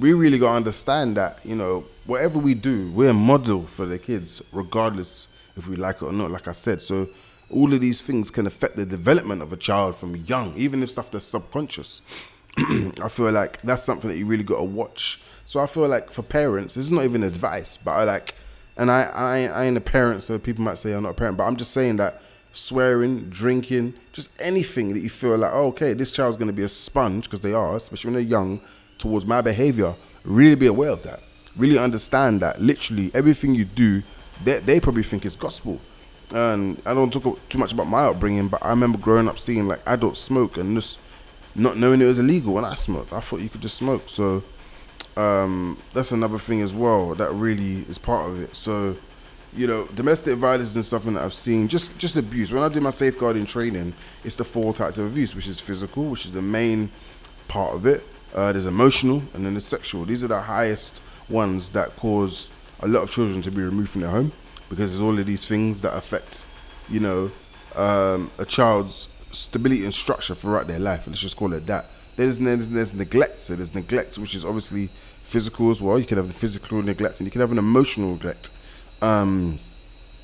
we 0.00 0.12
really 0.12 0.38
got 0.38 0.50
to 0.50 0.56
understand 0.56 1.16
that 1.16 1.44
you 1.44 1.54
know 1.54 1.84
whatever 2.06 2.38
we 2.38 2.54
do 2.54 2.90
we're 2.92 3.10
a 3.10 3.14
model 3.14 3.62
for 3.62 3.86
the 3.86 3.98
kids 3.98 4.42
regardless 4.52 5.28
if 5.56 5.68
we 5.68 5.76
like 5.76 5.96
it 5.96 6.02
or 6.02 6.12
not 6.12 6.30
like 6.30 6.48
i 6.48 6.52
said. 6.52 6.82
So 6.82 7.08
all 7.48 7.72
of 7.72 7.80
these 7.80 8.00
things 8.00 8.30
can 8.30 8.48
affect 8.48 8.74
the 8.74 8.84
development 8.84 9.40
of 9.40 9.52
a 9.52 9.56
child 9.56 9.94
from 9.94 10.16
young 10.16 10.52
even 10.56 10.82
if 10.82 10.90
stuff 10.90 11.12
that's 11.12 11.26
subconscious 11.26 12.02
i 13.02 13.08
feel 13.08 13.30
like 13.30 13.60
that's 13.62 13.82
something 13.82 14.10
that 14.10 14.16
you 14.16 14.26
really 14.26 14.44
got 14.44 14.58
to 14.58 14.64
watch 14.64 15.20
so 15.44 15.60
i 15.60 15.66
feel 15.66 15.86
like 15.88 16.10
for 16.10 16.22
parents 16.22 16.76
it's 16.76 16.90
not 16.90 17.04
even 17.04 17.22
advice 17.22 17.76
but 17.76 17.92
i 17.92 18.04
like 18.04 18.34
and 18.76 18.90
i 18.90 19.02
i, 19.02 19.38
I 19.46 19.64
ain't 19.64 19.76
a 19.76 19.80
parent 19.80 20.22
so 20.22 20.38
people 20.38 20.64
might 20.64 20.78
say 20.78 20.92
i'm 20.92 21.02
not 21.02 21.10
a 21.10 21.14
parent 21.14 21.36
but 21.36 21.44
i'm 21.44 21.56
just 21.56 21.72
saying 21.72 21.96
that 21.96 22.22
swearing, 22.56 23.28
drinking, 23.28 23.94
just 24.12 24.30
anything 24.40 24.94
that 24.94 25.00
you 25.00 25.10
feel 25.10 25.36
like, 25.36 25.52
oh, 25.52 25.66
okay, 25.66 25.92
this 25.92 26.10
child's 26.10 26.36
going 26.36 26.48
to 26.48 26.54
be 26.54 26.62
a 26.62 26.68
sponge 26.68 27.24
because 27.24 27.40
they 27.40 27.52
are, 27.52 27.76
especially 27.76 28.08
when 28.08 28.14
they're 28.14 28.30
young, 28.30 28.60
towards 28.98 29.26
my 29.26 29.40
behavior. 29.40 29.92
Really 30.24 30.54
be 30.54 30.66
aware 30.66 30.90
of 30.90 31.02
that. 31.02 31.20
Really 31.56 31.78
understand 31.78 32.40
that 32.40 32.60
literally 32.60 33.10
everything 33.14 33.54
you 33.54 33.64
do, 33.64 34.02
they, 34.44 34.58
they 34.60 34.80
probably 34.80 35.02
think 35.02 35.24
is 35.26 35.36
gospel. 35.36 35.80
And 36.34 36.80
I 36.86 36.94
don't 36.94 37.12
talk 37.12 37.38
too 37.48 37.58
much 37.58 37.72
about 37.72 37.86
my 37.86 38.06
upbringing, 38.06 38.48
but 38.48 38.64
I 38.64 38.70
remember 38.70 38.98
growing 38.98 39.28
up 39.28 39.38
seeing 39.38 39.68
like 39.68 39.80
adults 39.86 40.20
smoke 40.20 40.56
and 40.56 40.76
just 40.76 40.98
not 41.56 41.76
knowing 41.76 42.00
it 42.00 42.04
was 42.04 42.18
illegal 42.18 42.54
when 42.54 42.64
I 42.64 42.74
smoked. 42.74 43.12
I 43.12 43.20
thought 43.20 43.40
you 43.40 43.48
could 43.48 43.62
just 43.62 43.76
smoke. 43.76 44.08
So 44.08 44.42
um, 45.16 45.78
that's 45.94 46.12
another 46.12 46.38
thing 46.38 46.60
as 46.60 46.74
well 46.74 47.14
that 47.14 47.32
really 47.32 47.82
is 47.88 47.98
part 47.98 48.28
of 48.30 48.42
it. 48.42 48.54
So 48.54 48.96
you 49.56 49.66
know, 49.66 49.86
domestic 49.94 50.36
violence 50.36 50.76
is 50.76 50.86
something 50.86 51.14
that 51.14 51.24
I've 51.24 51.32
seen. 51.32 51.66
Just 51.68 51.98
just 51.98 52.16
abuse. 52.16 52.52
When 52.52 52.62
I 52.62 52.68
do 52.68 52.80
my 52.80 52.90
safeguarding 52.90 53.46
training, 53.46 53.94
it's 54.24 54.36
the 54.36 54.44
four 54.44 54.74
types 54.74 54.98
of 54.98 55.06
abuse, 55.06 55.34
which 55.34 55.48
is 55.48 55.60
physical, 55.60 56.04
which 56.04 56.26
is 56.26 56.32
the 56.32 56.42
main 56.42 56.90
part 57.48 57.74
of 57.74 57.86
it. 57.86 58.02
Uh, 58.34 58.52
there's 58.52 58.66
emotional, 58.66 59.22
and 59.34 59.46
then 59.46 59.54
there's 59.54 59.64
sexual. 59.64 60.04
These 60.04 60.24
are 60.24 60.28
the 60.28 60.42
highest 60.42 61.02
ones 61.30 61.70
that 61.70 61.96
cause 61.96 62.50
a 62.80 62.88
lot 62.88 63.02
of 63.02 63.10
children 63.10 63.40
to 63.42 63.50
be 63.50 63.62
removed 63.62 63.90
from 63.90 64.02
their 64.02 64.10
home 64.10 64.32
because 64.68 64.90
there's 64.90 65.00
all 65.00 65.18
of 65.18 65.24
these 65.24 65.46
things 65.46 65.80
that 65.80 65.96
affect, 65.96 66.44
you 66.90 67.00
know, 67.00 67.30
um, 67.76 68.30
a 68.38 68.44
child's 68.44 69.08
stability 69.36 69.84
and 69.84 69.94
structure 69.94 70.34
throughout 70.34 70.66
their 70.66 70.78
life. 70.78 71.06
Let's 71.06 71.20
just 71.20 71.36
call 71.36 71.52
it 71.52 71.66
that. 71.66 71.86
There's, 72.16 72.38
there's 72.38 72.68
there's 72.68 72.94
neglect. 72.94 73.42
So 73.42 73.56
there's 73.56 73.74
neglect, 73.74 74.16
which 74.18 74.34
is 74.34 74.44
obviously 74.44 74.86
physical 74.86 75.70
as 75.70 75.82
well. 75.82 75.98
You 75.98 76.06
can 76.06 76.16
have 76.16 76.28
the 76.28 76.34
physical 76.34 76.82
neglect, 76.82 77.20
and 77.20 77.26
you 77.26 77.30
can 77.30 77.40
have 77.40 77.52
an 77.52 77.58
emotional 77.58 78.12
neglect. 78.12 78.50
Um, 79.02 79.58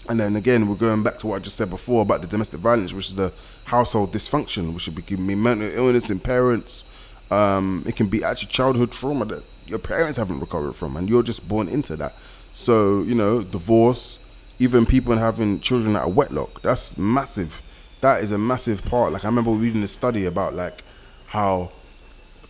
and 0.09 0.19
then 0.19 0.37
again, 0.37 0.69
we're 0.69 0.75
going 0.77 1.03
back 1.03 1.19
to 1.19 1.27
what 1.27 1.37
I 1.37 1.39
just 1.39 1.57
said 1.57 1.71
before 1.71 2.03
about 2.03 2.23
the 2.23 2.27
domestic 2.27 2.61
violence, 2.61 2.93
which 2.93 3.09
is 3.09 3.15
the 3.15 3.33
household 3.65 4.13
dysfunction, 4.13 4.75
which 4.75 4.87
would 4.89 5.07
be 5.07 5.17
mental 5.17 5.69
illness 5.69 6.11
in 6.11 6.19
parents. 6.19 6.85
Um, 7.31 7.85
it 7.87 7.97
can 7.97 8.09
be 8.09 8.25
actually 8.25 8.49
childhood 8.49 8.93
trauma 8.93 9.25
that 9.27 9.45
your 9.67 9.79
parents 9.79 10.19
haven't 10.19 10.41
recovered 10.41 10.73
from, 10.73 10.97
and 10.97 11.09
you're 11.09 11.23
just 11.23 11.49
born 11.49 11.69
into 11.69 11.97
that. 11.97 12.15
So 12.53 13.03
you 13.03 13.15
know, 13.15 13.43
divorce, 13.43 14.19
even 14.59 14.87
people 14.87 15.17
having 15.17 15.61
children 15.61 15.97
out 15.97 16.09
of 16.09 16.15
wetlock, 16.15 16.61
that's 16.63 16.99
massive. 16.99 17.63
That 18.03 18.23
is 18.23 18.33
a 18.33 18.39
massive 18.39 18.85
part. 18.85 19.13
Like 19.13 19.25
I 19.25 19.29
remember 19.29 19.53
reading 19.53 19.83
a 19.83 19.89
study 19.89 20.27
about 20.27 20.55
like 20.55 20.83
how 21.29 21.71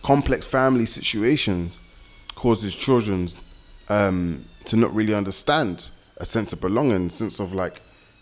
complex 0.01 0.45
family 0.45 0.85
situations 0.85 1.79
causes 2.35 2.75
children 2.75 3.29
um, 3.87 4.43
to 4.65 4.75
not 4.75 4.93
really 4.93 5.13
understand 5.13 5.85
a 6.17 6.25
sense 6.25 6.53
of 6.53 6.59
belonging, 6.59 7.09
sense 7.09 7.39
of 7.39 7.53
like, 7.53 7.81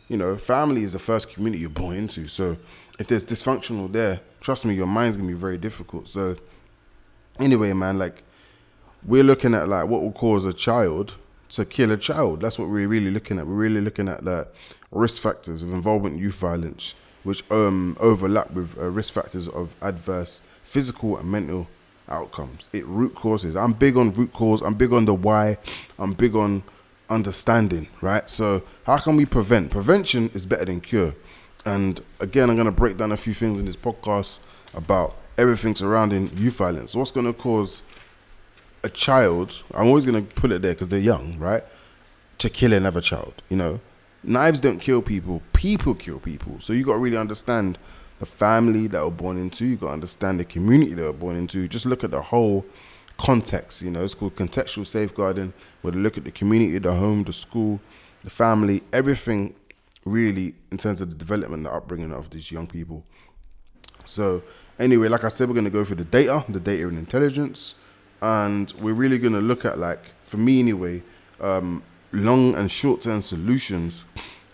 you 0.09 0.17
know, 0.17 0.35
family 0.35 0.83
is 0.83 0.91
the 0.91 0.99
first 0.99 1.33
community 1.33 1.61
you're 1.61 1.69
born 1.69 1.95
into. 1.95 2.27
So 2.27 2.57
if 2.99 3.07
there's 3.07 3.25
dysfunctional 3.25 3.89
there, 3.91 4.19
trust 4.41 4.65
me, 4.65 4.73
your 4.73 4.85
mind's 4.85 5.15
gonna 5.15 5.29
be 5.29 5.33
very 5.33 5.57
difficult. 5.57 6.09
So 6.09 6.35
anyway, 7.39 7.71
man, 7.71 7.97
like 7.97 8.23
we're 9.05 9.23
looking 9.23 9.53
at 9.53 9.69
like 9.69 9.87
what 9.87 10.01
will 10.01 10.11
cause 10.11 10.43
a 10.43 10.53
child 10.53 11.15
to 11.51 11.63
kill 11.63 11.91
a 11.91 11.97
child. 11.97 12.41
That's 12.41 12.59
what 12.59 12.67
we're 12.67 12.87
really 12.87 13.09
looking 13.09 13.39
at. 13.39 13.47
We're 13.47 13.53
really 13.53 13.81
looking 13.81 14.09
at 14.09 14.25
the 14.25 14.49
risk 14.91 15.21
factors 15.21 15.63
of 15.63 15.71
involvement 15.71 16.15
in 16.15 16.21
youth 16.21 16.35
violence, 16.35 16.93
which 17.23 17.49
um, 17.51 17.97
overlap 17.99 18.51
with 18.51 18.77
uh, 18.77 18.85
risk 18.85 19.13
factors 19.13 19.47
of 19.47 19.75
adverse 19.81 20.41
physical 20.63 21.17
and 21.17 21.29
mental 21.29 21.67
outcomes. 22.09 22.69
It 22.73 22.85
root 22.85 23.15
causes. 23.15 23.55
I'm 23.55 23.73
big 23.73 23.97
on 23.97 24.11
root 24.13 24.33
cause. 24.33 24.61
I'm 24.61 24.73
big 24.73 24.93
on 24.93 25.05
the 25.05 25.13
why. 25.13 25.57
I'm 25.99 26.13
big 26.13 26.35
on 26.35 26.63
understanding, 27.09 27.87
right? 28.01 28.29
So, 28.29 28.63
how 28.85 28.97
can 28.97 29.15
we 29.15 29.25
prevent? 29.25 29.71
Prevention 29.71 30.29
is 30.33 30.45
better 30.45 30.65
than 30.65 30.81
cure. 30.81 31.13
And 31.65 32.01
again, 32.19 32.49
I'm 32.49 32.55
going 32.55 32.65
to 32.65 32.71
break 32.71 32.97
down 32.97 33.11
a 33.11 33.17
few 33.17 33.33
things 33.33 33.59
in 33.59 33.65
this 33.65 33.75
podcast 33.75 34.39
about 34.73 35.15
everything 35.37 35.75
surrounding 35.75 36.29
youth 36.35 36.57
violence. 36.57 36.95
What's 36.95 37.11
going 37.11 37.27
to 37.27 37.33
cause 37.33 37.83
a 38.83 38.89
child, 38.89 39.61
I'm 39.75 39.87
always 39.87 40.05
going 40.05 40.25
to 40.25 40.33
put 40.33 40.51
it 40.51 40.63
there 40.63 40.73
because 40.73 40.87
they're 40.87 40.99
young, 40.99 41.37
right? 41.37 41.63
to 42.41 42.49
kill 42.49 42.73
another 42.73 43.01
child. 43.01 43.33
You 43.49 43.57
know, 43.57 43.79
knives 44.23 44.59
don't 44.59 44.79
kill 44.79 45.01
people; 45.01 45.41
people 45.53 45.93
kill 45.93 46.19
people. 46.19 46.57
So 46.59 46.73
you 46.73 46.83
got 46.85 46.93
to 46.93 46.99
really 46.99 47.17
understand 47.17 47.77
the 48.19 48.25
family 48.25 48.87
that 48.87 49.03
were 49.03 49.11
born 49.11 49.37
into. 49.37 49.65
You 49.65 49.75
got 49.75 49.87
to 49.87 49.93
understand 49.93 50.39
the 50.39 50.45
community 50.45 50.93
they 50.93 51.03
were 51.03 51.13
born 51.13 51.35
into. 51.35 51.67
Just 51.67 51.85
look 51.85 52.03
at 52.03 52.11
the 52.11 52.21
whole 52.21 52.65
context. 53.17 53.81
You 53.81 53.91
know, 53.91 54.03
it's 54.03 54.13
called 54.13 54.35
contextual 54.35 54.85
safeguarding, 54.85 55.53
where 55.81 55.93
look 55.93 56.17
at 56.17 56.23
the 56.23 56.31
community, 56.31 56.77
the 56.77 56.93
home, 56.93 57.23
the 57.23 57.33
school, 57.33 57.79
the 58.23 58.29
family, 58.29 58.83
everything 58.93 59.55
really 60.05 60.55
in 60.71 60.77
terms 60.77 61.01
of 61.01 61.09
the 61.09 61.15
development, 61.15 61.63
the 61.63 61.71
upbringing 61.71 62.11
of 62.11 62.29
these 62.29 62.51
young 62.51 62.67
people. 62.67 63.03
So, 64.05 64.43
anyway, 64.79 65.07
like 65.07 65.23
I 65.23 65.29
said, 65.29 65.47
we're 65.47 65.53
going 65.53 65.65
to 65.65 65.71
go 65.71 65.83
through 65.83 65.97
the 65.97 66.03
data, 66.03 66.43
the 66.49 66.59
data 66.59 66.87
and 66.87 66.97
intelligence, 66.97 67.75
and 68.21 68.71
we're 68.81 68.93
really 68.93 69.17
going 69.19 69.33
to 69.33 69.41
look 69.41 69.65
at, 69.65 69.77
like, 69.77 70.03
for 70.25 70.37
me 70.37 70.59
anyway, 70.59 71.01
um, 71.39 71.83
long 72.11 72.55
and 72.55 72.69
short 72.69 73.01
term 73.01 73.21
solutions 73.21 74.05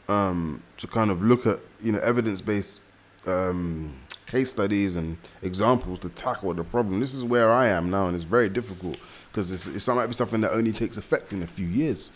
um, 0.07 0.61
to 0.77 0.87
kind 0.87 1.11
of 1.11 1.21
look 1.21 1.45
at, 1.45 1.59
you 1.81 1.91
know, 1.91 1.99
evidence 1.99 2.41
based 2.41 2.81
um, 3.25 3.93
case 4.25 4.49
studies 4.49 4.95
and 4.95 5.17
examples 5.41 5.99
to 5.99 6.09
tackle 6.09 6.53
the 6.53 6.63
problem. 6.63 6.99
This 6.99 7.13
is 7.13 7.23
where 7.23 7.51
I 7.51 7.67
am 7.67 7.89
now, 7.89 8.07
and 8.07 8.15
it's 8.15 8.25
very 8.25 8.49
difficult 8.49 8.97
because 9.31 9.51
it's, 9.51 9.67
it 9.67 9.93
might 9.93 10.07
be 10.07 10.13
something 10.13 10.41
that 10.41 10.51
only 10.51 10.71
takes 10.71 10.97
effect 10.97 11.33
in 11.33 11.41
a 11.43 11.47
few 11.47 11.67
years. 11.67 12.11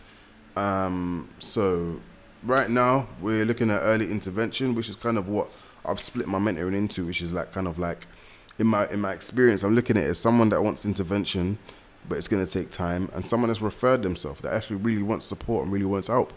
Um, 0.55 1.29
so, 1.39 1.99
right 2.43 2.69
now, 2.69 3.07
we're 3.21 3.45
looking 3.45 3.71
at 3.71 3.79
early 3.79 4.11
intervention, 4.11 4.75
which 4.75 4.89
is 4.89 4.95
kind 4.95 5.17
of 5.17 5.29
what 5.29 5.49
I've 5.85 5.99
split 5.99 6.27
my 6.27 6.39
mentoring 6.39 6.75
into, 6.75 7.05
which 7.05 7.21
is 7.21 7.33
like 7.33 7.51
kind 7.51 7.67
of 7.67 7.79
like 7.79 8.05
in 8.59 8.67
my 8.67 8.87
in 8.89 9.01
my 9.01 9.13
experience, 9.13 9.63
I'm 9.63 9.75
looking 9.75 9.97
at 9.97 10.03
it 10.03 10.09
as 10.09 10.19
someone 10.19 10.49
that 10.49 10.61
wants 10.61 10.85
intervention, 10.85 11.57
but 12.07 12.17
it's 12.17 12.27
going 12.27 12.45
to 12.45 12.51
take 12.51 12.71
time, 12.71 13.09
and 13.13 13.25
someone 13.25 13.49
has 13.49 13.61
referred 13.61 14.03
themselves 14.03 14.41
that 14.41 14.53
actually 14.53 14.77
really 14.77 15.03
wants 15.03 15.25
support 15.25 15.63
and 15.63 15.71
really 15.71 15.85
wants 15.85 16.07
help. 16.07 16.33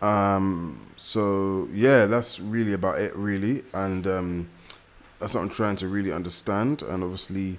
Um, 0.00 0.86
so 0.96 1.68
yeah, 1.72 2.06
that's 2.06 2.40
really 2.40 2.72
about 2.72 3.00
it, 3.00 3.14
really, 3.16 3.64
and 3.72 4.06
um, 4.06 4.50
that's 5.18 5.34
what 5.34 5.42
I'm 5.42 5.48
trying 5.48 5.76
to 5.76 5.88
really 5.88 6.12
understand, 6.12 6.82
and 6.82 7.02
obviously 7.02 7.58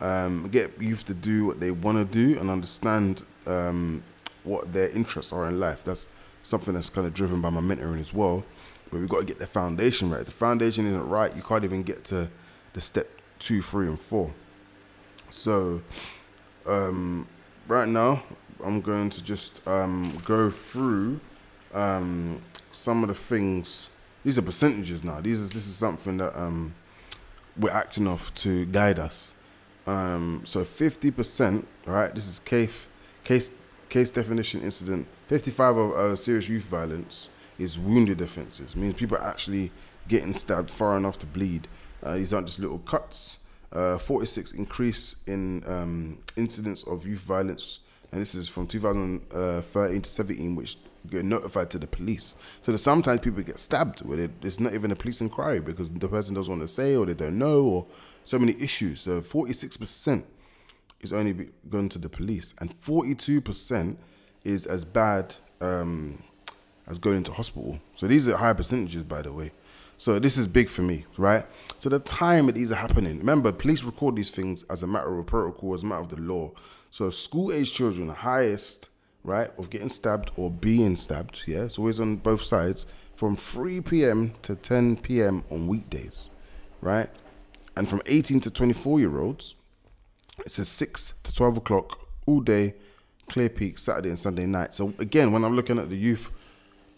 um, 0.00 0.48
get 0.48 0.80
youth 0.80 1.04
to 1.06 1.14
do 1.14 1.46
what 1.46 1.60
they 1.60 1.70
want 1.70 1.98
to 1.98 2.04
do 2.04 2.38
and 2.38 2.50
understand 2.50 3.22
um, 3.46 4.02
what 4.44 4.72
their 4.72 4.88
interests 4.90 5.32
are 5.32 5.46
in 5.48 5.60
life. 5.60 5.84
That's 5.84 6.08
something 6.42 6.74
that's 6.74 6.90
kind 6.90 7.06
of 7.06 7.14
driven 7.14 7.40
by 7.40 7.50
my 7.50 7.60
mentoring 7.60 8.00
as 8.00 8.12
well. 8.12 8.44
But 8.90 9.00
we've 9.00 9.08
got 9.08 9.20
to 9.20 9.24
get 9.24 9.38
the 9.38 9.46
foundation 9.46 10.10
right. 10.10 10.20
If 10.20 10.26
the 10.26 10.32
foundation 10.32 10.86
isn't 10.86 11.08
right, 11.08 11.34
you 11.34 11.42
can't 11.42 11.64
even 11.64 11.82
get 11.82 12.04
to 12.04 12.28
the 12.74 12.80
step 12.80 13.08
two, 13.38 13.62
three, 13.62 13.88
and 13.88 13.98
four. 13.98 14.32
So, 15.30 15.82
um, 16.66 17.26
right 17.68 17.88
now, 17.88 18.22
I'm 18.64 18.80
going 18.80 19.10
to 19.10 19.22
just 19.22 19.66
um, 19.66 20.20
go 20.24 20.50
through 20.50 21.20
um, 21.72 22.40
some 22.72 23.02
of 23.02 23.08
the 23.08 23.14
things. 23.14 23.90
These 24.24 24.38
are 24.38 24.42
percentages 24.42 25.04
now. 25.04 25.20
These 25.20 25.40
is 25.40 25.52
this 25.52 25.66
is 25.66 25.76
something 25.76 26.16
that 26.18 26.38
um, 26.38 26.74
we're 27.58 27.70
acting 27.70 28.06
off 28.06 28.34
to 28.36 28.64
guide 28.66 28.98
us. 28.98 29.32
Um, 29.86 30.42
so 30.44 30.64
50%, 30.64 31.64
right? 31.86 32.14
This 32.14 32.26
is 32.26 32.38
case 32.38 32.86
case 33.22 33.50
case 33.88 34.10
definition 34.10 34.62
incident. 34.62 35.06
55 35.26 35.76
of 35.76 35.92
uh, 35.92 36.16
serious 36.16 36.48
youth 36.48 36.64
violence 36.64 37.28
is 37.58 37.78
wounded 37.78 38.20
offences. 38.20 38.74
Means 38.74 38.94
people 38.94 39.16
are 39.18 39.24
actually 39.24 39.70
getting 40.08 40.32
stabbed 40.32 40.70
far 40.70 40.96
enough 40.96 41.18
to 41.18 41.26
bleed. 41.26 41.68
Uh, 42.02 42.16
these 42.16 42.32
aren't 42.32 42.46
just 42.46 42.58
little 42.58 42.78
cuts. 42.80 43.38
Uh, 43.74 43.98
46 43.98 44.52
increase 44.52 45.16
in 45.26 45.62
um, 45.66 46.18
incidents 46.36 46.84
of 46.84 47.06
youth 47.06 47.20
violence, 47.20 47.80
and 48.12 48.20
this 48.20 48.34
is 48.36 48.48
from 48.48 48.68
2013 48.68 50.00
to 50.00 50.08
17, 50.08 50.54
which 50.54 50.78
get 51.10 51.24
notified 51.24 51.70
to 51.70 51.78
the 51.78 51.86
police. 51.86 52.36
So 52.62 52.72
that 52.72 52.78
sometimes 52.78 53.20
people 53.20 53.42
get 53.42 53.58
stabbed 53.58 54.00
where 54.00 54.16
they, 54.16 54.28
it's 54.42 54.60
not 54.60 54.74
even 54.74 54.92
a 54.92 54.96
police 54.96 55.20
inquiry 55.20 55.60
because 55.60 55.90
the 55.90 56.08
person 56.08 56.34
doesn't 56.34 56.50
want 56.50 56.62
to 56.62 56.72
say 56.72 56.94
or 56.96 57.04
they 57.04 57.14
don't 57.14 57.36
know 57.36 57.64
or 57.64 57.86
so 58.22 58.38
many 58.38 58.54
issues. 58.60 59.00
So 59.00 59.20
46% 59.20 60.24
is 61.00 61.12
only 61.12 61.50
going 61.68 61.88
to 61.90 61.98
the 61.98 62.08
police, 62.08 62.54
and 62.60 62.72
42% 62.80 63.96
is 64.44 64.66
as 64.66 64.84
bad. 64.84 65.34
Um, 65.60 66.22
as 66.86 66.98
going 66.98 67.18
into 67.18 67.32
hospital. 67.32 67.80
So 67.94 68.06
these 68.06 68.28
are 68.28 68.36
high 68.36 68.52
percentages, 68.52 69.02
by 69.02 69.22
the 69.22 69.32
way. 69.32 69.52
So 70.04 70.18
this 70.18 70.36
is 70.36 70.46
big 70.46 70.68
for 70.68 70.82
me, 70.82 71.06
right? 71.16 71.46
So 71.78 71.88
the 71.88 71.98
time 71.98 72.44
that 72.44 72.56
these 72.56 72.70
are 72.70 72.74
happening, 72.74 73.16
remember, 73.16 73.50
police 73.52 73.84
record 73.84 74.16
these 74.16 74.28
things 74.28 74.62
as 74.64 74.82
a 74.82 74.86
matter 74.86 75.18
of 75.18 75.24
protocol, 75.24 75.72
as 75.72 75.82
a 75.82 75.86
matter 75.86 76.02
of 76.02 76.10
the 76.10 76.20
law. 76.20 76.52
So 76.90 77.08
school 77.08 77.50
age 77.50 77.72
children, 77.72 78.08
the 78.08 78.12
highest, 78.12 78.90
right, 79.22 79.50
of 79.56 79.70
getting 79.70 79.88
stabbed 79.88 80.30
or 80.36 80.50
being 80.50 80.96
stabbed, 80.96 81.40
yeah, 81.46 81.62
it's 81.62 81.78
always 81.78 82.00
on 82.00 82.16
both 82.16 82.42
sides, 82.42 82.84
from 83.14 83.34
3 83.34 83.80
p.m. 83.80 84.34
to 84.42 84.56
10 84.56 84.98
p.m. 84.98 85.42
on 85.50 85.68
weekdays, 85.68 86.28
right? 86.82 87.08
And 87.74 87.88
from 87.88 88.02
18 88.04 88.40
to 88.40 88.50
24 88.50 89.00
year 89.00 89.18
olds, 89.18 89.54
it 90.40 90.50
says 90.50 90.68
6 90.68 91.14
to 91.22 91.34
12 91.34 91.56
o'clock 91.56 92.06
all 92.26 92.40
day, 92.40 92.74
clear 93.30 93.48
peak, 93.48 93.78
Saturday 93.78 94.10
and 94.10 94.18
Sunday 94.18 94.44
night. 94.44 94.74
So 94.74 94.92
again, 94.98 95.32
when 95.32 95.46
I'm 95.46 95.56
looking 95.56 95.78
at 95.78 95.88
the 95.88 95.96
youth 95.96 96.30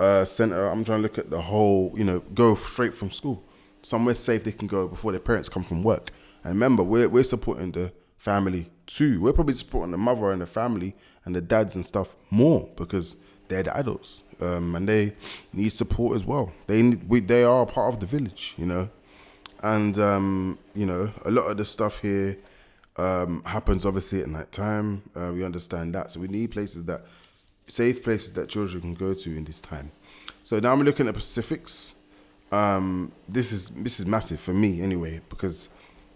uh, 0.01 0.25
center. 0.25 0.67
I'm 0.67 0.85
trying 0.85 0.99
to 0.99 1.03
look 1.03 1.19
at 1.19 1.31
the 1.31 1.41
whole, 1.41 1.93
you 1.97 2.05
know, 2.05 2.21
go 2.35 2.55
straight 2.55 2.95
from 2.95 3.11
school, 3.11 3.45
somewhere 3.83 4.15
safe 4.15 4.45
they 4.45 4.53
can 4.53 4.67
go 4.67 4.89
before 4.89 5.13
their 5.13 5.21
parents 5.21 5.49
come 5.49 5.63
from 5.63 5.83
work. 5.83 6.11
And 6.45 6.55
remember, 6.55 6.83
we're 6.83 7.09
we're 7.09 7.25
supporting 7.25 7.73
the 7.73 7.93
family 8.17 8.71
too. 8.87 9.21
We're 9.21 9.33
probably 9.33 9.55
supporting 9.55 9.93
the 9.93 9.99
mother 9.99 10.31
and 10.31 10.41
the 10.41 10.47
family 10.47 10.95
and 11.25 11.35
the 11.35 11.41
dads 11.41 11.77
and 11.77 11.85
stuff 11.85 12.17
more 12.31 12.69
because 12.77 13.17
they're 13.49 13.63
the 13.63 13.77
adults 13.77 14.23
um, 14.41 14.75
and 14.75 14.89
they 14.89 15.15
need 15.53 15.71
support 15.71 16.17
as 16.17 16.25
well. 16.25 16.53
They 16.67 16.83
need, 16.83 17.09
we, 17.09 17.21
they 17.21 17.45
are 17.45 17.67
part 17.67 17.95
of 17.95 18.01
the 18.01 18.07
village, 18.07 18.55
you 18.57 18.67
know, 18.67 18.89
and 19.63 19.99
um, 19.99 20.59
you 20.75 20.87
know 20.87 21.13
a 21.25 21.31
lot 21.31 21.51
of 21.51 21.57
the 21.57 21.65
stuff 21.65 22.01
here 22.01 22.37
um, 22.97 23.43
happens 23.45 23.87
obviously 23.87 24.23
at 24.23 24.29
night 24.29 24.53
time. 24.53 25.03
Uh, 25.15 25.33
we 25.33 25.45
understand 25.45 25.95
that, 25.95 26.13
so 26.13 26.21
we 26.21 26.29
need 26.29 26.51
places 26.51 26.85
that 26.87 27.05
safe 27.67 28.03
places 28.03 28.33
that 28.35 28.49
children 28.49 28.81
can 28.81 28.95
go 28.95 29.15
to 29.15 29.37
in 29.37 29.45
this 29.45 29.61
time. 29.61 29.91
So 30.45 30.59
now 30.59 30.73
I'm 30.73 30.83
looking 30.83 31.09
at 31.09 31.15
Pacifics. 31.15 31.95
Um, 32.53 33.11
this 33.29 33.51
is 33.53 33.71
this 33.71 33.99
is 33.99 34.07
massive 34.07 34.39
for 34.39 34.53
me 34.53 34.81
anyway 34.81 35.21
because 35.29 35.69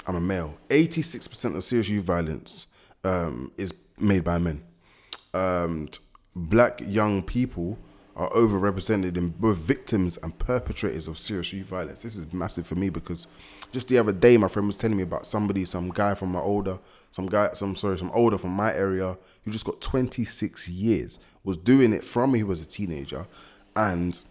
I'm 0.07 0.15
a 0.15 0.21
male. 0.21 0.57
86% 0.69 1.57
of 1.57 1.65
serious 1.65 1.89
youth 1.89 2.05
violence 2.05 2.69
um, 3.05 3.51
is 3.57 3.75
made 3.99 4.25
by 4.25 4.39
men. 4.39 4.63
Um, 5.35 5.89
black 6.35 6.81
young 6.85 7.23
people 7.23 7.79
are 8.17 8.31
overrepresented 8.31 9.17
in 9.17 9.31
both 9.31 9.57
victims 9.59 10.19
and 10.23 10.39
perpetrators 10.39 11.07
of 11.07 11.19
serious 11.19 11.53
youth 11.53 11.67
violence. 11.67 12.03
This 12.03 12.17
is 12.17 12.33
massive 12.33 12.67
for 12.67 12.75
me 12.75 12.91
because 12.91 13.27
just 13.73 13.89
the 13.89 13.99
other 13.99 14.13
day, 14.13 14.37
my 14.37 14.49
friend 14.49 14.67
was 14.67 14.77
telling 14.77 14.97
me 14.97 15.03
about 15.03 15.27
somebody, 15.27 15.65
some 15.65 15.91
guy 15.91 16.15
from 16.15 16.33
my 16.33 16.41
older, 16.41 16.79
some 17.11 17.27
guy, 17.27 17.51
some 17.55 17.77
sorry, 17.77 17.99
some 17.99 18.11
older 18.13 18.37
from 18.37 18.51
my 18.51 18.75
area 18.75 19.17
who 19.45 19.51
just 19.51 19.65
got 19.65 19.81
26 19.81 20.69
years, 20.69 21.19
was 21.45 21.57
doing 21.57 21.93
it 21.93 22.05
from 22.05 22.35
he 22.35 22.43
was 22.43 22.61
a 22.61 22.67
teenager, 22.67 23.27
and 23.77 24.23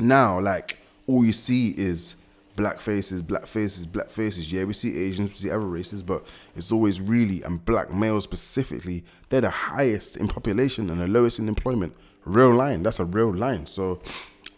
now 0.00 0.40
like 0.40 0.78
all 1.06 1.24
you 1.24 1.32
see 1.32 1.70
is 1.76 2.16
black 2.56 2.80
faces, 2.80 3.20
black 3.20 3.46
faces, 3.46 3.86
black 3.86 4.08
faces. 4.08 4.52
Yeah, 4.52 4.64
we 4.64 4.72
see 4.72 4.96
Asians, 4.96 5.30
we 5.30 5.36
see 5.36 5.50
other 5.50 5.66
races, 5.66 6.02
but 6.02 6.26
it's 6.56 6.72
always 6.72 7.00
really 7.00 7.42
and 7.42 7.64
black 7.64 7.92
males 7.92 8.24
specifically. 8.24 9.04
They're 9.28 9.40
the 9.40 9.50
highest 9.50 10.16
in 10.16 10.28
population 10.28 10.90
and 10.90 11.00
the 11.00 11.08
lowest 11.08 11.38
in 11.38 11.48
employment. 11.48 11.94
Real 12.24 12.52
line. 12.52 12.82
That's 12.82 13.00
a 13.00 13.04
real 13.04 13.34
line. 13.34 13.66
So 13.66 14.00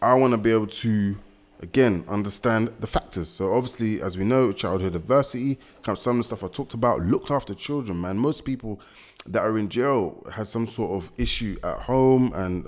I 0.01 0.13
want 0.13 0.31
to 0.31 0.37
be 0.37 0.51
able 0.51 0.67
to 0.67 1.17
again 1.61 2.05
understand 2.07 2.71
the 2.79 2.87
factors. 2.87 3.29
So 3.29 3.55
obviously, 3.55 4.01
as 4.01 4.17
we 4.17 4.23
know, 4.23 4.51
childhood 4.51 4.95
adversity, 4.95 5.55
kind 5.83 5.97
of 5.97 5.99
some 5.99 6.17
of 6.17 6.17
the 6.19 6.23
stuff 6.35 6.43
I 6.43 6.47
talked 6.53 6.73
about, 6.73 7.01
looked 7.01 7.31
after 7.31 7.53
children, 7.53 8.01
man. 8.01 8.17
Most 8.17 8.41
people 8.45 8.79
that 9.25 9.41
are 9.41 9.57
in 9.57 9.67
jail 9.69 10.25
had 10.31 10.47
some 10.47 10.67
sort 10.67 10.91
of 10.91 11.11
issue 11.17 11.57
at 11.63 11.79
home 11.79 12.31
and 12.33 12.65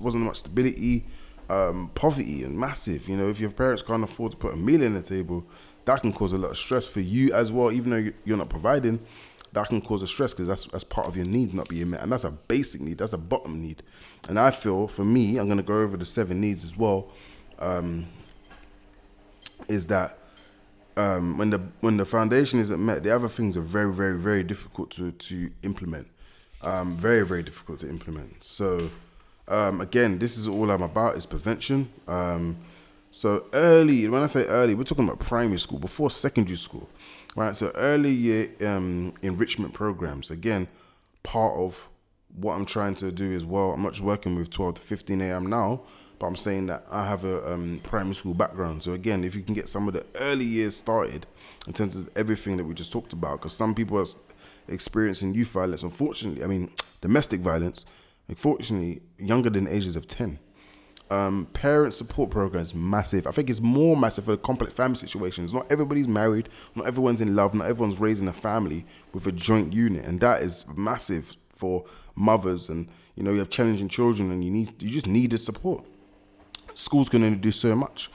wasn't 0.00 0.24
much 0.24 0.38
stability, 0.38 1.06
um, 1.48 1.90
poverty 1.94 2.42
and 2.42 2.58
massive. 2.58 3.08
You 3.08 3.16
know, 3.16 3.28
if 3.28 3.38
your 3.40 3.50
parents 3.50 3.82
can't 3.82 4.02
afford 4.02 4.32
to 4.32 4.36
put 4.36 4.54
a 4.54 4.56
meal 4.56 4.82
in 4.82 4.94
the 4.94 5.02
table, 5.02 5.44
that 5.84 6.00
can 6.00 6.12
cause 6.12 6.32
a 6.32 6.38
lot 6.38 6.50
of 6.50 6.58
stress 6.58 6.86
for 6.86 7.00
you 7.00 7.32
as 7.32 7.52
well. 7.52 7.70
Even 7.70 7.90
though 7.90 8.12
you're 8.24 8.36
not 8.36 8.48
providing, 8.48 8.98
that 9.52 9.68
can 9.68 9.80
cause 9.80 10.02
a 10.02 10.06
stress 10.06 10.32
because 10.32 10.46
that's 10.46 10.66
that's 10.66 10.84
part 10.84 11.06
of 11.06 11.16
your 11.16 11.26
needs 11.26 11.52
not 11.52 11.68
being 11.68 11.90
met, 11.90 12.02
and 12.02 12.12
that's 12.12 12.24
a 12.24 12.30
basic 12.30 12.80
need. 12.80 12.98
That's 12.98 13.12
a 13.12 13.18
bottom 13.18 13.60
need. 13.60 13.82
And 14.28 14.38
I 14.38 14.50
feel 14.50 14.88
for 14.88 15.04
me, 15.04 15.38
I'm 15.38 15.48
gonna 15.48 15.62
go 15.62 15.80
over 15.80 15.96
the 15.96 16.06
seven 16.06 16.40
needs 16.40 16.64
as 16.64 16.76
well. 16.76 17.10
Um, 17.58 18.06
is 19.68 19.86
that 19.88 20.18
um, 20.96 21.38
when 21.38 21.50
the 21.50 21.60
when 21.80 21.96
the 21.96 22.04
foundation 22.04 22.60
isn't 22.60 22.84
met, 22.84 23.02
the 23.02 23.14
other 23.14 23.28
things 23.28 23.56
are 23.56 23.62
very, 23.62 23.92
very, 23.92 24.18
very 24.18 24.42
difficult 24.42 24.90
to 24.92 25.12
to 25.12 25.50
implement. 25.62 26.08
Um, 26.62 26.96
very, 26.96 27.24
very 27.24 27.42
difficult 27.42 27.78
to 27.80 27.88
implement. 27.88 28.44
So 28.44 28.90
um, 29.48 29.80
again, 29.80 30.18
this 30.18 30.38
is 30.38 30.46
all 30.46 30.70
I'm 30.70 30.82
about 30.82 31.16
is 31.16 31.26
prevention. 31.26 31.90
Um, 32.06 32.58
so 33.10 33.46
early, 33.52 34.08
when 34.08 34.22
I 34.22 34.28
say 34.28 34.46
early, 34.46 34.74
we're 34.74 34.84
talking 34.84 35.04
about 35.04 35.18
primary 35.18 35.58
school 35.58 35.80
before 35.80 36.10
secondary 36.10 36.56
school, 36.56 36.88
right? 37.36 37.56
So 37.56 37.70
early 37.74 38.10
year 38.10 38.50
um, 38.62 39.14
enrichment 39.22 39.74
programs, 39.74 40.30
again, 40.30 40.68
part 41.22 41.56
of 41.56 41.88
what 42.36 42.54
I'm 42.54 42.66
trying 42.66 42.94
to 42.96 43.10
do 43.10 43.30
is 43.30 43.44
well, 43.44 43.72
I'm 43.72 43.82
not 43.82 43.92
just 43.92 44.04
working 44.04 44.36
with 44.36 44.50
12 44.50 44.74
to 44.74 44.82
15 44.82 45.20
a.m. 45.20 45.46
now, 45.48 45.82
but 46.18 46.26
I'm 46.26 46.36
saying 46.36 46.66
that 46.66 46.84
I 46.90 47.06
have 47.06 47.24
a 47.24 47.52
um, 47.52 47.80
primary 47.82 48.14
school 48.14 48.34
background. 48.34 48.82
So 48.82 48.92
again, 48.92 49.24
if 49.24 49.34
you 49.34 49.42
can 49.42 49.54
get 49.54 49.68
some 49.68 49.88
of 49.88 49.94
the 49.94 50.04
early 50.16 50.44
years 50.44 50.76
started 50.76 51.26
in 51.66 51.72
terms 51.72 51.96
of 51.96 52.08
everything 52.16 52.56
that 52.58 52.64
we 52.64 52.74
just 52.74 52.92
talked 52.92 53.12
about, 53.12 53.40
because 53.40 53.52
some 53.52 53.74
people 53.74 53.98
are 53.98 54.06
experiencing 54.68 55.34
youth 55.34 55.48
violence, 55.48 55.82
unfortunately, 55.82 56.44
I 56.44 56.46
mean 56.46 56.70
domestic 57.00 57.40
violence, 57.40 57.86
unfortunately, 58.28 59.02
younger 59.18 59.50
than 59.50 59.66
ages 59.66 59.96
of 59.96 60.06
10. 60.06 60.38
Um, 61.10 61.48
parent 61.52 61.92
support 61.92 62.30
programs 62.30 62.72
massive. 62.72 63.26
I 63.26 63.32
think 63.32 63.50
it's 63.50 63.60
more 63.60 63.96
massive 63.96 64.26
for 64.26 64.36
complex 64.36 64.72
family 64.72 64.96
situations. 64.96 65.52
Not 65.52 65.70
everybody's 65.70 66.06
married, 66.06 66.48
not 66.76 66.86
everyone's 66.86 67.20
in 67.20 67.34
love, 67.34 67.52
not 67.52 67.66
everyone's 67.66 67.98
raising 67.98 68.28
a 68.28 68.32
family 68.32 68.86
with 69.12 69.26
a 69.26 69.32
joint 69.32 69.72
unit, 69.72 70.06
and 70.06 70.20
that 70.20 70.40
is 70.42 70.64
massive 70.76 71.36
for 71.50 71.84
mothers. 72.14 72.68
And 72.68 72.88
you 73.16 73.24
know, 73.24 73.32
you 73.32 73.40
have 73.40 73.50
challenging 73.50 73.88
children, 73.88 74.30
and 74.30 74.44
you 74.44 74.50
need 74.52 74.80
you 74.80 74.88
just 74.88 75.08
need 75.08 75.32
the 75.32 75.38
support. 75.38 75.84
Schools 76.74 77.08
can 77.08 77.24
only 77.24 77.38
do 77.38 77.50
so 77.50 77.74
much. 77.74 78.08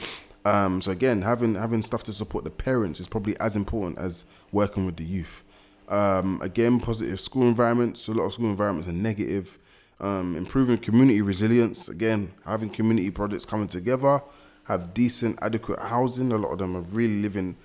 Um, 0.46 0.82
so 0.82 0.92
again, 0.92 1.22
having 1.24 1.56
having 1.56 1.82
stuff 1.82 2.04
to 2.04 2.14
support 2.14 2.44
the 2.44 2.52
parents 2.52 3.00
is 3.00 3.08
probably 3.08 3.38
as 3.40 3.56
important 3.56 3.98
as 3.98 4.24
working 4.52 4.86
with 4.86 4.96
the 4.96 5.04
youth. 5.04 5.44
Um, 5.90 6.42
again, 6.42 6.80
positive 6.80 7.20
school 7.20 7.44
environments. 7.44 8.08
A 8.08 8.12
lot 8.12 8.26
of 8.26 8.34
school 8.34 8.50
environments 8.50 8.88
are 8.88 8.94
negative 8.94 9.60
um, 10.00 10.36
improving 10.36 10.78
community 10.78 11.22
resilience. 11.22 11.90
Again, 11.90 12.32
having 12.46 12.70
community 12.70 13.12
projects 13.12 13.46
coming 13.46 13.68
together, 13.68 14.22
have 14.66 14.94
decent, 14.94 15.40
adequate 15.42 15.80
housing. 15.80 16.32
A 16.32 16.38
lot 16.38 16.52
of 16.52 16.60
them 16.60 16.76
are 16.76 16.82
really 16.82 17.22
living 17.22 17.56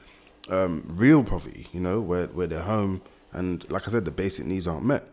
um, 0.48 0.84
real 0.88 1.22
poverty, 1.24 1.66
you 1.72 1.80
know, 1.80 2.00
where, 2.00 2.26
where 2.28 2.46
they're 2.46 2.62
home. 2.62 3.02
And 3.32 3.68
like 3.70 3.86
I 3.86 3.90
said, 3.90 4.04
the 4.04 4.10
basic 4.10 4.46
needs 4.46 4.66
aren't 4.66 4.84
met. 4.84 5.04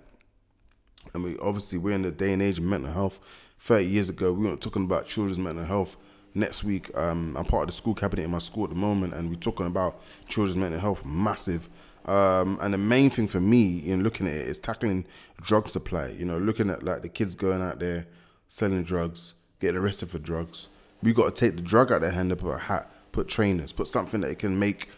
And 1.14 1.24
mean, 1.24 1.38
obviously, 1.42 1.80
we're 1.80 1.96
in 1.96 2.02
the 2.02 2.12
day 2.12 2.34
and 2.34 2.42
age 2.42 2.58
of 2.58 2.64
mental 2.64 2.92
health. 2.92 3.20
30 3.60 3.86
years 3.86 4.10
ago, 4.10 4.32
we 4.34 4.46
weren't 4.46 4.62
talking 4.62 4.84
about 4.84 5.06
children's 5.06 5.40
mental 5.40 5.66
health. 5.66 5.98
Next 6.34 6.64
week, 6.64 6.96
um, 6.96 7.36
I'm 7.38 7.46
part 7.46 7.64
of 7.64 7.68
the 7.68 7.74
school 7.74 7.96
cabinet 7.96 8.24
in 8.24 8.32
my 8.32 8.40
school 8.40 8.66
at 8.66 8.70
the 8.70 8.76
moment, 8.76 9.14
and 9.14 9.30
we're 9.30 9.36
talking 9.36 9.66
about 9.66 10.00
children's 10.28 10.58
mental 10.58 10.80
health, 10.80 11.04
massive. 11.06 11.70
Um, 12.08 12.58
and 12.62 12.74
the 12.74 12.78
main 12.78 13.10
thing 13.10 13.28
for 13.28 13.42
me 13.42 13.80
in 13.80 14.02
looking 14.02 14.28
at 14.28 14.34
it 14.34 14.48
is 14.48 14.60
tackling 14.60 15.06
drug 15.42 15.68
supply. 15.68 16.08
You 16.08 16.26
know, 16.26 16.38
looking 16.38 16.70
at 16.70 16.84
like 16.84 17.02
the 17.02 17.10
kids 17.10 17.36
going 17.36 17.62
out 17.62 17.80
there 17.80 18.08
selling 18.48 18.84
drugs, 18.84 19.34
getting 19.60 19.78
arrested 19.78 20.10
for 20.10 20.20
drugs. 20.20 20.70
We 21.04 21.14
got 21.14 21.36
to 21.36 21.40
take 21.40 21.58
the 21.58 21.62
drug 21.62 21.92
out 21.92 21.98
of 21.98 22.02
their 22.04 22.12
hand 22.12 22.32
and 22.32 22.40
put 22.40 22.52
a 22.52 22.58
hat, 22.58 22.90
put 23.12 23.28
trainers, 23.28 23.72
put 23.72 23.88
something 23.88 24.22
that 24.22 24.32
it 24.32 24.40
can 24.40 24.58
make 24.58 24.90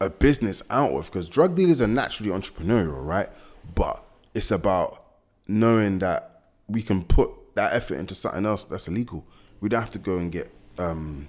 a 0.00 0.08
business 0.08 0.62
out 0.70 0.92
of. 0.92 1.06
Because 1.06 1.28
drug 1.28 1.56
dealers 1.56 1.80
are 1.80 1.88
naturally 1.88 2.30
entrepreneurial, 2.30 3.04
right? 3.04 3.28
But 3.74 4.02
it's 4.34 4.50
about 4.50 5.02
knowing 5.48 5.98
that 5.98 6.42
we 6.68 6.82
can 6.82 7.02
put 7.04 7.30
that 7.56 7.72
effort 7.72 7.96
into 7.96 8.14
something 8.14 8.46
else 8.46 8.64
that's 8.64 8.86
illegal. 8.88 9.24
We 9.60 9.68
don't 9.68 9.80
have 9.80 9.90
to 9.92 9.98
go 9.98 10.16
and 10.18 10.30
get 10.30 10.52
um, 10.78 11.28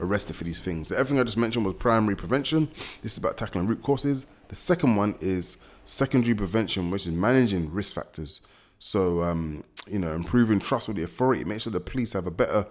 arrested 0.00 0.36
for 0.36 0.44
these 0.44 0.60
things. 0.60 0.88
So 0.88 0.96
everything 0.96 1.20
I 1.20 1.24
just 1.24 1.36
mentioned 1.36 1.64
was 1.64 1.74
primary 1.74 2.16
prevention. 2.16 2.68
This 3.02 3.12
is 3.12 3.18
about 3.18 3.36
tackling 3.36 3.66
root 3.66 3.82
causes. 3.82 4.26
The 4.48 4.56
second 4.56 4.96
one 4.96 5.14
is 5.20 5.58
secondary 5.84 6.34
prevention, 6.34 6.90
which 6.90 7.06
is 7.06 7.12
managing 7.12 7.72
risk 7.72 7.94
factors. 7.94 8.40
So, 8.78 9.22
um, 9.22 9.64
you 9.86 9.98
know, 9.98 10.12
improving 10.12 10.58
trust 10.58 10.88
with 10.88 10.96
the 10.96 11.04
authority, 11.04 11.44
make 11.44 11.60
sure 11.60 11.72
the 11.72 11.80
police 11.80 12.12
have 12.12 12.26
a 12.26 12.30
better, 12.30 12.66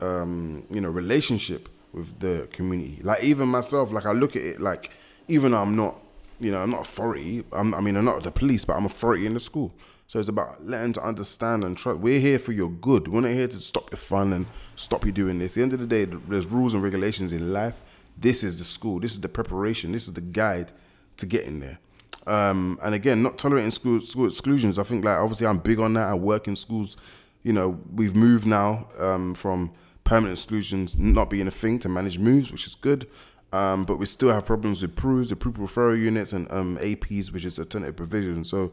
um, 0.00 0.64
you 0.70 0.80
know, 0.80 0.88
relationship 0.88 1.68
with 1.92 2.18
the 2.20 2.48
community. 2.52 3.00
Like 3.02 3.22
even 3.22 3.48
myself, 3.48 3.92
like 3.92 4.06
I 4.06 4.12
look 4.12 4.36
at 4.36 4.42
it 4.42 4.60
like, 4.60 4.90
even 5.28 5.52
though 5.52 5.58
I'm 5.58 5.76
not, 5.76 6.00
you 6.40 6.50
know, 6.50 6.60
I'm 6.62 6.70
not 6.70 6.82
authority. 6.82 7.44
I'm, 7.52 7.74
I 7.74 7.80
mean, 7.80 7.96
I'm 7.96 8.04
not 8.04 8.22
the 8.22 8.30
police, 8.30 8.64
but 8.64 8.74
I'm 8.74 8.86
authority 8.86 9.26
in 9.26 9.34
the 9.34 9.40
school. 9.40 9.74
So 10.12 10.18
it's 10.18 10.28
about 10.28 10.62
letting 10.62 10.92
to 10.92 11.02
understand 11.02 11.64
and 11.64 11.74
trust. 11.74 12.00
We're 12.00 12.20
here 12.20 12.38
for 12.38 12.52
your 12.52 12.68
good. 12.68 13.08
We're 13.08 13.22
not 13.22 13.32
here 13.32 13.48
to 13.48 13.60
stop 13.62 13.90
your 13.90 13.96
fun 13.96 14.34
and 14.34 14.44
stop 14.76 15.06
you 15.06 15.10
doing 15.10 15.38
this. 15.38 15.52
At 15.52 15.54
the 15.54 15.62
end 15.62 15.72
of 15.72 15.80
the 15.80 15.86
day, 15.86 16.04
there's 16.04 16.44
rules 16.44 16.74
and 16.74 16.82
regulations 16.82 17.32
in 17.32 17.50
life. 17.50 17.82
This 18.18 18.44
is 18.44 18.58
the 18.58 18.64
school. 18.64 19.00
This 19.00 19.12
is 19.12 19.20
the 19.20 19.30
preparation. 19.30 19.90
This 19.90 20.08
is 20.08 20.12
the 20.12 20.20
guide 20.20 20.70
to 21.16 21.24
getting 21.24 21.60
there. 21.60 21.78
Um, 22.26 22.78
and 22.82 22.94
again, 22.94 23.22
not 23.22 23.38
tolerating 23.38 23.70
school 23.70 24.02
school 24.02 24.26
exclusions. 24.26 24.78
I 24.78 24.82
think 24.82 25.02
like 25.02 25.16
obviously 25.16 25.46
I'm 25.46 25.60
big 25.60 25.80
on 25.80 25.94
that. 25.94 26.10
I 26.10 26.14
work 26.14 26.46
in 26.46 26.56
schools. 26.56 26.98
You 27.42 27.54
know, 27.54 27.80
we've 27.90 28.14
moved 28.14 28.44
now 28.44 28.88
um, 28.98 29.32
from 29.32 29.72
permanent 30.04 30.36
exclusions 30.36 30.94
not 30.94 31.30
being 31.30 31.46
a 31.46 31.50
thing 31.50 31.78
to 31.78 31.88
manage 31.88 32.18
moves, 32.18 32.52
which 32.52 32.66
is 32.66 32.74
good. 32.74 33.08
Um, 33.54 33.84
but 33.84 33.98
we 33.98 34.04
still 34.04 34.30
have 34.30 34.44
problems 34.44 34.82
with 34.82 34.94
PRUs, 34.94 35.30
the 35.30 35.36
pupil 35.36 35.66
referral 35.66 35.98
units, 35.98 36.34
and 36.34 36.50
um, 36.52 36.76
APs, 36.78 37.32
which 37.32 37.46
is 37.46 37.58
alternative 37.58 37.96
provision. 37.96 38.44
So 38.44 38.72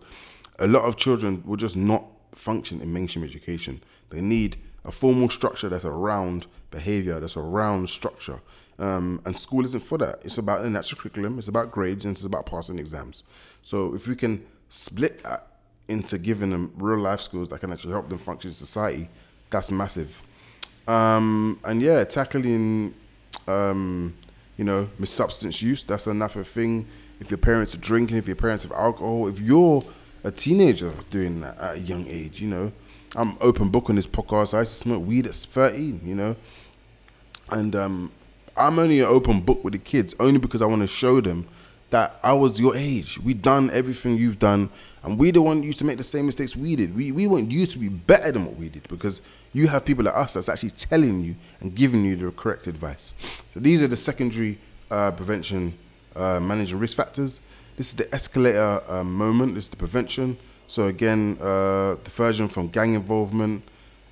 a 0.60 0.67
lot 0.67 0.84
of 0.84 0.98
children 0.98 1.41
will 1.45 1.58
just 1.58 1.76
not 1.76 2.06
function 2.34 2.82
in 2.82 2.93
mainstream 2.93 3.26
education. 3.26 3.82
They 4.10 4.22
need 4.22 4.58
a 4.86 4.91
formal 4.91 5.30
structure 5.30 5.69
that's 5.69 5.86
around 5.86 6.48
behavior, 6.72 7.19
that's 7.19 7.38
around 7.38 7.89
structure. 7.89 8.41
Um, 8.78 9.22
and 9.26 9.36
school 9.36 9.65
isn't 9.65 9.84
for 9.84 9.98
that. 9.98 10.19
It's 10.24 10.38
about 10.38 10.63
the 10.63 10.69
national 10.69 11.02
curriculum, 11.02 11.38
it's 11.38 11.48
about 11.48 11.72
grades, 11.72 12.06
and 12.06 12.15
it's 12.15 12.24
about 12.24 12.45
passing 12.45 12.80
exams. 12.80 13.24
So 13.62 13.93
if 13.93 14.08
we 14.08 14.15
can 14.15 14.45
split 14.69 15.24
that 15.24 15.48
into 15.88 16.17
giving 16.17 16.52
them 16.52 16.72
real 16.78 17.00
life 17.00 17.19
skills 17.19 17.50
that 17.50 17.60
can 17.60 17.74
actually 17.74 17.91
help 17.91 18.08
them 18.10 18.19
function 18.19 18.50
in 18.50 18.56
society, 18.56 19.10
that's 19.50 19.72
massive. 19.72 20.22
Um, 20.88 21.60
and 21.65 21.82
yeah, 21.82 22.04
tackling, 22.04 22.93
um, 23.48 24.15
you 24.58 24.63
know, 24.63 24.89
mis 24.98 25.12
substance 25.12 25.62
use, 25.62 25.84
that's 25.84 26.08
another 26.08 26.43
thing. 26.43 26.88
If 27.19 27.32
your 27.32 27.38
parents 27.38 27.76
are 27.76 27.80
drinking, 27.80 28.17
if 28.17 28.28
your 28.28 28.38
parents 28.38 28.63
have 28.63 28.72
alcohol, 28.72 29.28
if 29.28 29.39
you're 29.39 29.84
a 30.23 30.32
teenager 30.32 30.93
doing 31.10 31.41
that 31.41 31.58
at 31.60 31.75
a 31.75 31.79
young 31.79 32.08
age, 32.08 32.41
you 32.41 32.47
know, 32.47 32.71
I'm 33.15 33.38
open 33.41 33.69
book 33.69 33.89
on 33.89 33.95
this 33.95 34.08
podcast. 34.08 34.53
I 34.53 34.60
used 34.60 34.73
to 34.73 34.79
smoke 34.79 35.05
weed 35.05 35.25
at 35.25 35.36
13, 35.36 36.01
you 36.03 36.15
know, 36.15 36.36
and 37.49 37.75
um, 37.75 38.12
I'm 38.55 38.77
only 38.77 38.99
an 38.99 39.08
open 39.08 39.41
book 39.41 39.63
with 39.63 39.73
the 39.73 39.79
kids 39.79 40.15
only 40.19 40.39
because 40.39 40.62
I 40.62 40.65
want 40.65 40.82
to 40.82 40.88
show 40.88 41.21
them 41.21 41.47
that 41.89 42.19
I 42.23 42.34
was 42.34 42.60
your 42.60 42.75
age. 42.75 43.19
We 43.19 43.34
done 43.34 43.71
everything 43.71 44.17
you've 44.17 44.38
done, 44.38 44.69
and 45.03 45.17
we 45.17 45.32
don't 45.32 45.45
want 45.45 45.63
you 45.63 45.73
to 45.73 45.86
make 45.86 45.97
the 45.97 46.03
same 46.03 46.27
mistakes 46.27 46.55
we 46.55 46.75
did. 46.75 46.95
We 46.95 47.12
we 47.12 47.25
want 47.25 47.49
you 47.51 47.65
to 47.65 47.77
be 47.79 47.89
better 47.89 48.32
than 48.32 48.45
what 48.45 48.55
we 48.58 48.69
did 48.69 48.88
because 48.88 49.21
you 49.53 49.67
have 49.67 49.86
people 49.86 50.05
like 50.05 50.15
us 50.15 50.34
that's 50.36 50.49
actually 50.49 50.71
telling 50.71 51.23
you 51.23 51.36
and 51.62 51.73
giving 51.73 52.05
you 52.05 52.15
the 52.15 52.32
correct 52.32 52.67
advice. 52.67 53.15
So 53.47 53.60
these 53.60 53.82
are 53.82 53.88
the 53.88 53.97
secondary 53.97 54.60
uh, 54.91 55.12
prevention, 55.12 55.73
uh, 56.15 56.39
managing 56.39 56.77
risk 56.79 56.95
factors. 56.97 57.41
This 57.80 57.92
is 57.92 57.94
the 57.94 58.13
escalator 58.13 58.82
uh, 58.89 59.06
moment. 59.06 59.56
This 59.56 59.63
is 59.63 59.70
the 59.70 59.78
prevention. 59.78 60.36
So 60.68 60.88
again, 60.88 61.38
uh, 61.39 61.96
diversion 62.04 62.50
from 62.50 62.68
gang 62.68 62.94
involvement, 62.94 63.63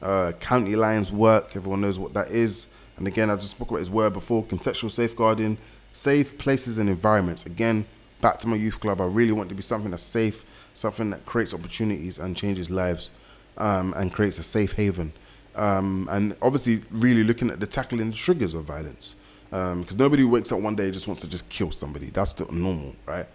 uh, 0.02 0.32
county 0.40 0.78
lines 0.78 1.12
work. 1.12 1.54
Everyone 1.54 1.82
knows 1.82 2.00
what 2.00 2.14
that 2.14 2.30
is. 2.30 2.68
And 2.96 3.08
again, 3.08 3.30
I 3.30 3.36
just 3.36 3.50
spoke 3.50 3.70
about 3.72 3.80
his 3.80 3.90
word 3.90 4.14
before 4.14 4.42
contextual 4.46 4.90
safeguarding, 4.90 5.58
safe 5.92 6.38
places 6.38 6.78
and 6.78 6.90
environments. 6.90 7.46
Again, 7.46 7.86
back 8.22 8.40
to 8.40 8.48
my 8.48 8.56
youth 8.56 8.80
club, 8.80 9.02
I 9.02 9.06
really 9.06 9.34
want 9.34 9.50
to 9.50 9.56
be 9.56 9.64
something 9.64 9.92
that's 9.92 10.02
safe, 10.02 10.46
something 10.74 11.10
that 11.10 11.26
creates 11.26 11.54
opportunities 11.54 12.20
and 12.20 12.38
changes 12.38 12.70
lives 12.70 13.12
um, 13.58 13.94
and 13.98 14.14
creates 14.14 14.40
a 14.40 14.44
safe 14.44 14.72
haven. 14.72 15.12
Um, 15.58 16.08
and 16.10 16.38
obviously, 16.42 16.84
really 16.90 17.26
looking 17.26 17.50
at 17.50 17.60
the 17.60 17.68
tackling 17.68 18.12
the 18.12 18.16
triggers 18.16 18.54
of 18.54 18.64
violence. 18.64 19.18
Because 19.50 19.92
um, 19.92 19.98
nobody 19.98 20.24
wakes 20.24 20.52
up 20.52 20.60
one 20.60 20.76
day 20.76 20.92
just 20.92 21.08
wants 21.08 21.22
to 21.22 21.30
just 21.30 21.48
kill 21.50 21.72
somebody. 21.72 22.08
That's 22.12 22.38
not 22.40 22.52
normal, 22.52 22.96
right? 23.06 23.28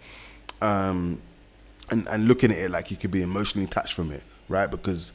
Um, 0.63 1.21
and, 1.91 2.07
and 2.07 2.27
looking 2.27 2.51
at 2.51 2.57
it 2.57 2.71
like 2.71 2.89
you 2.89 2.97
could 2.97 3.11
be 3.11 3.21
emotionally 3.21 3.65
attached 3.65 3.93
from 3.93 4.11
it, 4.11 4.23
right? 4.47 4.71
Because 4.71 5.11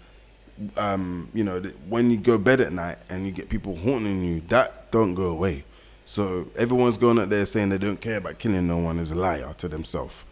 um, 0.77 1.29
you 1.35 1.45
know, 1.45 1.61
when 1.89 2.11
you 2.11 2.19
go 2.19 2.39
bed 2.39 2.61
at 2.61 2.73
night 2.73 2.99
and 3.09 3.25
you 3.27 3.33
get 3.33 3.49
people 3.49 3.77
haunting 3.77 4.23
you, 4.23 4.41
that 4.49 4.91
don't 4.91 5.15
go 5.15 5.31
away. 5.31 5.65
So 6.05 6.49
everyone's 6.57 6.97
going 6.97 7.19
out 7.19 7.29
there 7.29 7.45
saying 7.47 7.69
they 7.69 7.79
don't 7.79 8.01
care 8.01 8.17
about 8.17 8.39
killing 8.39 8.67
no 8.67 8.79
one 8.79 8.99
is 8.99 9.11
a 9.11 9.15
liar 9.15 9.55
to 9.59 9.69
themselves. 9.69 10.25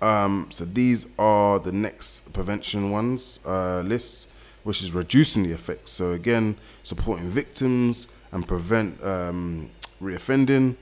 Um, 0.00 0.48
so 0.50 0.64
these 0.64 1.06
are 1.18 1.58
the 1.58 1.72
next 1.72 2.32
prevention 2.32 2.90
ones 2.90 3.40
uh, 3.46 3.80
lists, 3.80 4.28
which 4.62 4.82
is 4.82 4.92
reducing 4.92 5.44
the 5.44 5.52
effects. 5.52 5.92
So 5.92 6.12
again, 6.12 6.56
supporting 6.82 7.28
victims 7.28 8.08
and 8.32 8.46
prevent 8.46 9.02
um, 9.02 9.70
reoffending, 10.02 10.76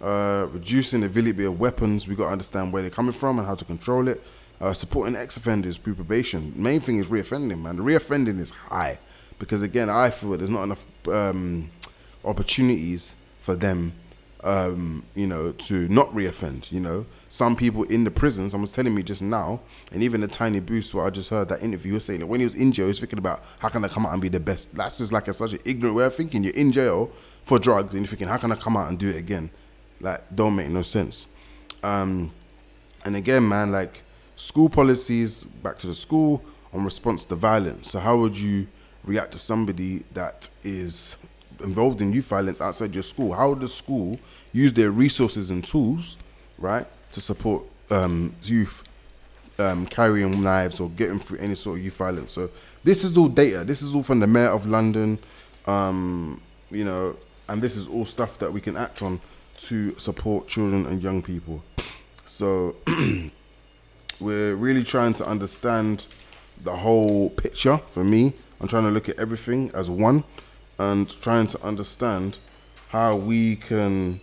uh, 0.00 0.46
reducing 0.50 1.00
the 1.00 1.06
availability 1.06 1.44
of 1.44 1.60
weapons. 1.60 2.06
We 2.06 2.14
got 2.14 2.24
to 2.24 2.32
understand 2.32 2.72
where 2.72 2.82
they're 2.82 2.90
coming 2.90 3.12
from 3.12 3.38
and 3.38 3.46
how 3.46 3.54
to 3.54 3.64
control 3.64 4.08
it 4.08 4.22
uh, 4.60 4.72
supporting 4.72 5.16
ex-offenders 5.16 5.76
through 5.76 5.94
probation. 5.94 6.52
Main 6.56 6.80
thing 6.80 6.98
is 6.98 7.08
reoffending, 7.08 7.60
man. 7.60 7.76
The 7.76 7.82
reoffending 7.82 8.38
is 8.38 8.50
high 8.50 8.98
because 9.38 9.62
again, 9.62 9.90
I 9.90 10.10
feel 10.10 10.36
there's 10.36 10.50
not 10.50 10.64
enough 10.64 10.86
um, 11.08 11.70
opportunities 12.24 13.14
for 13.40 13.54
them, 13.54 13.92
um, 14.42 15.04
you 15.14 15.26
know, 15.26 15.52
to 15.52 15.88
not 15.88 16.08
reoffend. 16.08 16.72
You 16.72 16.80
know, 16.80 17.06
some 17.28 17.54
people 17.54 17.84
in 17.84 18.04
the 18.04 18.10
prisons. 18.10 18.52
Someone's 18.52 18.72
telling 18.72 18.94
me 18.94 19.02
just 19.02 19.22
now, 19.22 19.60
and 19.92 20.02
even 20.02 20.20
the 20.20 20.28
Tiny 20.28 20.60
Boost 20.60 20.94
where 20.94 21.06
I 21.06 21.10
just 21.10 21.30
heard 21.30 21.48
that 21.50 21.62
interview, 21.62 21.94
was 21.94 22.04
saying 22.04 22.20
that 22.20 22.26
when 22.26 22.40
he 22.40 22.44
was 22.44 22.54
in 22.54 22.72
jail, 22.72 22.86
he 22.86 22.90
was 22.90 23.00
thinking 23.00 23.18
about 23.18 23.44
how 23.58 23.68
can 23.68 23.84
I 23.84 23.88
come 23.88 24.06
out 24.06 24.12
and 24.12 24.22
be 24.22 24.28
the 24.28 24.40
best. 24.40 24.74
That's 24.74 24.98
just 24.98 25.12
like 25.12 25.28
a, 25.28 25.34
such 25.34 25.52
an 25.52 25.60
ignorant 25.64 25.96
way 25.96 26.06
of 26.06 26.14
thinking. 26.14 26.42
You're 26.42 26.54
in 26.54 26.72
jail 26.72 27.10
for 27.44 27.58
drugs, 27.58 27.92
and 27.92 28.02
you're 28.02 28.08
thinking, 28.08 28.28
how 28.28 28.38
can 28.38 28.50
I 28.50 28.56
come 28.56 28.76
out 28.76 28.88
and 28.88 28.98
do 28.98 29.10
it 29.10 29.16
again? 29.16 29.50
Like, 30.00 30.22
don't 30.34 30.56
make 30.56 30.68
no 30.68 30.82
sense. 30.82 31.26
Um, 31.82 32.30
and 33.04 33.16
again, 33.16 33.48
man, 33.48 33.72
like 33.72 34.02
school 34.36 34.68
policies, 34.68 35.44
back 35.44 35.78
to 35.78 35.86
the 35.86 35.94
school, 35.94 36.42
on 36.72 36.84
response 36.84 37.24
to 37.26 37.34
violence. 37.34 37.90
So 37.90 37.98
how 37.98 38.16
would 38.16 38.38
you 38.38 38.66
react 39.04 39.32
to 39.32 39.38
somebody 39.38 40.02
that 40.12 40.50
is 40.64 41.16
involved 41.62 42.00
in 42.00 42.12
youth 42.12 42.26
violence 42.26 42.60
outside 42.60 42.94
your 42.94 43.02
school? 43.02 43.32
How 43.32 43.50
would 43.50 43.60
the 43.60 43.68
school 43.68 44.18
use 44.52 44.72
their 44.72 44.90
resources 44.90 45.50
and 45.50 45.64
tools, 45.64 46.18
right, 46.58 46.86
to 47.12 47.20
support 47.20 47.64
um, 47.90 48.34
youth 48.42 48.82
um, 49.58 49.86
carrying 49.86 50.42
knives 50.42 50.80
or 50.80 50.90
getting 50.90 51.18
through 51.18 51.38
any 51.38 51.54
sort 51.54 51.78
of 51.78 51.84
youth 51.84 51.96
violence? 51.96 52.32
So 52.32 52.50
this 52.84 53.04
is 53.04 53.16
all 53.16 53.28
data. 53.28 53.64
This 53.64 53.82
is 53.82 53.94
all 53.94 54.02
from 54.02 54.20
the 54.20 54.26
mayor 54.26 54.50
of 54.50 54.66
London, 54.66 55.18
um, 55.66 56.40
you 56.70 56.84
know, 56.84 57.16
and 57.48 57.62
this 57.62 57.76
is 57.76 57.86
all 57.86 58.04
stuff 58.04 58.38
that 58.38 58.52
we 58.52 58.60
can 58.60 58.76
act 58.76 59.02
on 59.02 59.20
to 59.58 59.98
support 59.98 60.48
children 60.48 60.86
and 60.86 61.02
young 61.02 61.22
people. 61.22 61.62
So 62.24 62.76
we're 64.20 64.54
really 64.54 64.84
trying 64.84 65.14
to 65.14 65.26
understand 65.26 66.06
the 66.62 66.74
whole 66.74 67.30
picture 67.30 67.78
for 67.90 68.04
me. 68.04 68.32
I'm 68.60 68.68
trying 68.68 68.84
to 68.84 68.90
look 68.90 69.08
at 69.08 69.18
everything 69.18 69.70
as 69.74 69.90
one 69.90 70.24
and 70.78 71.08
trying 71.20 71.46
to 71.48 71.62
understand 71.62 72.38
how 72.88 73.16
we 73.16 73.56
can 73.56 74.20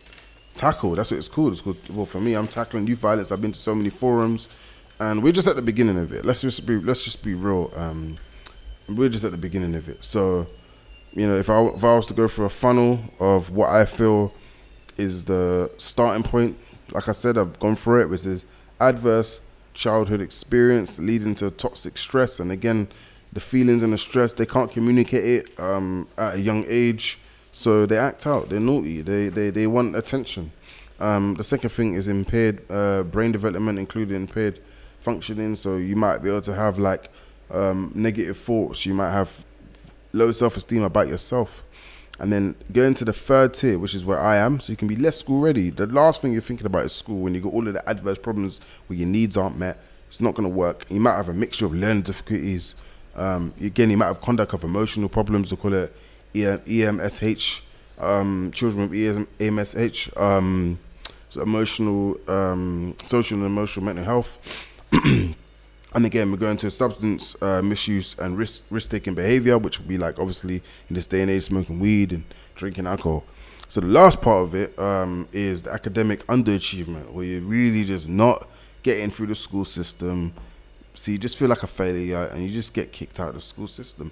tackle. 0.56 0.96
That's 0.96 1.12
what 1.12 1.18
it's 1.18 1.28
called. 1.28 1.54
It's 1.54 1.62
called. 1.62 1.78
Well, 1.90 2.06
for 2.06 2.20
me, 2.20 2.34
I'm 2.36 2.48
tackling 2.48 2.88
youth 2.88 3.00
violence. 3.00 3.32
I've 3.32 3.42
been 3.42 3.52
to 3.52 3.60
so 3.60 3.76
many 3.76 3.90
forums, 3.90 4.50
and 5.00 5.24
we're 5.24 5.34
just 5.34 5.48
at 5.48 5.56
the 5.56 5.62
beginning 5.62 5.98
of 5.98 6.12
it. 6.12 6.26
Let's 6.26 6.42
just 6.42 6.66
be. 6.66 6.78
Let's 6.78 7.04
just 7.04 7.24
be 7.24 7.34
real. 7.34 7.72
Um, 7.76 8.18
we're 8.90 9.10
just 9.10 9.26
at 9.26 9.32
the 9.32 9.38
beginning 9.38 9.76
of 9.76 9.90
it. 9.90 10.04
So, 10.04 10.48
you 11.12 11.28
know, 11.28 11.38
if 11.38 11.50
I 11.50 11.64
if 11.66 11.84
I 11.84 11.96
was 11.96 12.08
to 12.08 12.14
go 12.14 12.28
through 12.28 12.46
a 12.46 12.50
funnel 12.50 13.00
of 13.20 13.50
what 13.52 13.70
I 13.70 13.86
feel 13.86 14.34
is 14.98 15.26
the 15.26 15.72
starting 15.78 16.24
point, 16.24 16.58
like 16.92 17.08
I 17.10 17.12
said, 17.14 17.38
I've 17.38 17.60
gone 17.60 17.76
through 17.76 18.02
it, 18.02 18.10
which 18.10 18.26
is 18.26 18.46
adverse 18.80 19.42
childhood 19.74 20.22
experience 20.22 21.00
leading 21.00 21.36
to 21.36 21.50
toxic 21.52 21.98
stress, 21.98 22.40
and 22.40 22.52
again, 22.52 22.88
the 23.32 23.40
feelings 23.40 23.82
and 23.82 23.94
the 23.94 23.98
stress 23.98 24.34
they 24.34 24.46
can't 24.46 24.72
communicate 24.72 25.24
it 25.24 25.60
um, 25.60 26.08
at 26.18 26.36
a 26.36 26.40
young 26.40 26.66
age, 26.68 27.18
so 27.52 27.86
they 27.86 27.98
act 27.98 28.28
out. 28.28 28.50
They're 28.50 28.60
naughty. 28.60 29.02
They 29.02 29.30
they 29.30 29.50
they 29.50 29.68
want 29.68 29.96
attention. 29.96 30.52
Um, 31.00 31.34
the 31.36 31.44
second 31.44 31.70
thing 31.72 31.96
is 31.96 32.08
impaired 32.08 32.62
uh, 32.72 33.04
brain 33.04 33.32
development, 33.32 33.80
including 33.80 34.16
impaired 34.16 34.60
functioning. 35.00 35.56
So 35.56 35.78
you 35.78 35.96
might 35.96 36.20
be 36.20 36.30
able 36.30 36.42
to 36.42 36.54
have 36.54 36.78
like 36.78 37.10
um, 37.52 37.92
negative 37.96 38.38
thoughts. 38.38 38.86
You 38.86 38.94
might 38.94 39.12
have 39.12 39.46
low 40.14 40.32
self 40.32 40.58
esteem 40.58 40.84
about 40.84 41.08
yourself. 41.08 41.64
And 42.20 42.32
then 42.32 42.56
going 42.72 42.94
to 42.96 43.06
the 43.06 43.14
third 43.14 43.54
tier, 43.54 43.80
which 43.80 43.96
is 43.96 44.06
where 44.06 44.20
I 44.20 44.38
am, 44.38 44.60
so 44.60 44.72
you 44.72 44.78
can 44.78 44.88
be 44.88 44.96
less 44.96 45.18
school 45.18 45.42
ready. 45.42 45.70
The 45.70 45.88
last 45.88 46.22
thing 46.22 46.32
you're 46.32 46.42
thinking 46.42 46.68
about 46.68 46.86
is 46.86 46.94
school 46.94 47.20
when 47.20 47.34
you 47.34 47.42
got 47.42 47.54
all 47.54 47.68
of 47.68 47.74
the 47.74 47.88
adverse 47.90 48.20
problems 48.20 48.62
where 48.88 48.98
your 48.98 49.08
needs 49.08 49.36
aren't 49.36 49.58
met. 49.58 49.80
It's 50.08 50.22
not 50.22 50.36
going 50.36 50.48
to 50.48 50.56
work. 50.56 50.86
You 50.90 51.00
might 51.00 51.16
have 51.16 51.30
a 51.30 51.34
mixture 51.34 51.66
of 51.66 51.74
learning 51.74 52.04
difficulties. 52.04 52.76
Um, 53.16 53.54
again, 53.60 53.90
you 53.90 53.98
might 53.98 54.06
have 54.06 54.22
conduct 54.22 54.54
of 54.54 54.64
emotional 54.64 55.10
problems. 55.10 55.52
We 55.52 55.58
call 55.58 55.74
it 55.74 55.96
EMSH. 56.34 57.62
Um, 58.00 58.52
children 58.54 58.90
with 58.90 59.28
EMSH, 59.40 60.20
um, 60.20 60.80
so 61.30 61.42
emotional, 61.42 62.18
um, 62.28 62.96
social 63.04 63.38
and 63.38 63.46
emotional 63.46 63.86
mental 63.86 64.04
health. 64.04 64.68
And 65.96 66.06
again, 66.06 66.32
we're 66.32 66.38
going 66.38 66.58
to 66.58 66.72
substance 66.72 67.36
uh, 67.42 67.62
misuse 67.62 68.18
and 68.18 68.36
risk 68.36 68.64
risk 68.72 68.90
taking 68.90 69.14
behavior, 69.14 69.60
which 69.60 69.80
would 69.80 69.88
be 69.88 69.98
like 69.98 70.18
obviously 70.18 70.64
in 70.90 70.96
this 70.96 71.06
day 71.06 71.22
and 71.22 71.30
age, 71.30 71.44
smoking 71.44 71.80
weed 71.80 72.12
and 72.14 72.24
drinking 72.56 72.88
alcohol. 72.88 73.24
So 73.68 73.80
the 73.80 73.88
last 73.88 74.22
part 74.22 74.44
of 74.44 74.56
it 74.56 74.78
um, 74.78 75.28
is 75.32 75.64
the 75.64 75.72
academic 75.72 76.26
underachievement, 76.28 77.12
where 77.12 77.26
you're 77.26 77.42
really 77.42 77.84
just 77.84 78.10
not 78.10 78.48
getting 78.82 79.12
through 79.12 79.28
the 79.28 79.36
school 79.36 79.66
system. 79.66 80.34
So 80.96 81.12
you 81.12 81.18
just 81.18 81.38
feel 81.38 81.48
like 81.48 81.64
a 81.64 81.68
failure, 81.68 82.30
and 82.32 82.44
you 82.44 82.50
just 82.50 82.74
get 82.74 82.92
kicked 82.92 83.20
out 83.20 83.30
of 83.30 83.36
the 83.36 83.42
school 83.42 83.68
system. 83.68 84.12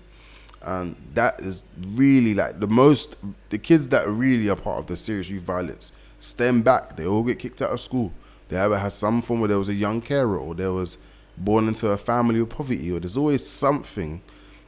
And 0.64 0.96
that 1.16 1.40
is 1.40 1.64
really 1.96 2.36
like 2.36 2.60
the 2.60 2.68
most. 2.68 3.18
The 3.50 3.58
kids 3.58 3.88
that 3.90 4.08
really 4.08 4.50
are 4.50 4.56
part 4.56 4.80
of 4.80 4.86
the 4.88 4.96
serious 4.96 5.30
youth 5.30 5.44
violence 5.44 5.92
stem 6.20 6.62
back. 6.62 6.96
They 6.96 7.08
all 7.08 7.24
get 7.24 7.40
kicked 7.40 7.64
out 7.64 7.72
of 7.72 7.82
school. 7.82 8.12
They 8.50 8.58
either 8.58 8.78
had 8.78 8.92
some 8.92 9.22
form 9.22 9.40
where 9.40 9.48
there 9.48 9.58
was 9.58 9.70
a 9.70 9.74
young 9.74 10.02
carer, 10.02 10.38
or 10.38 10.54
there 10.54 10.74
was 10.74 11.00
born 11.38 11.68
into 11.68 11.90
a 11.90 11.98
family 11.98 12.40
of 12.40 12.50
poverty, 12.50 12.92
or 12.92 13.00
there's 13.00 13.18
always 13.18 13.48
something, 13.48 14.22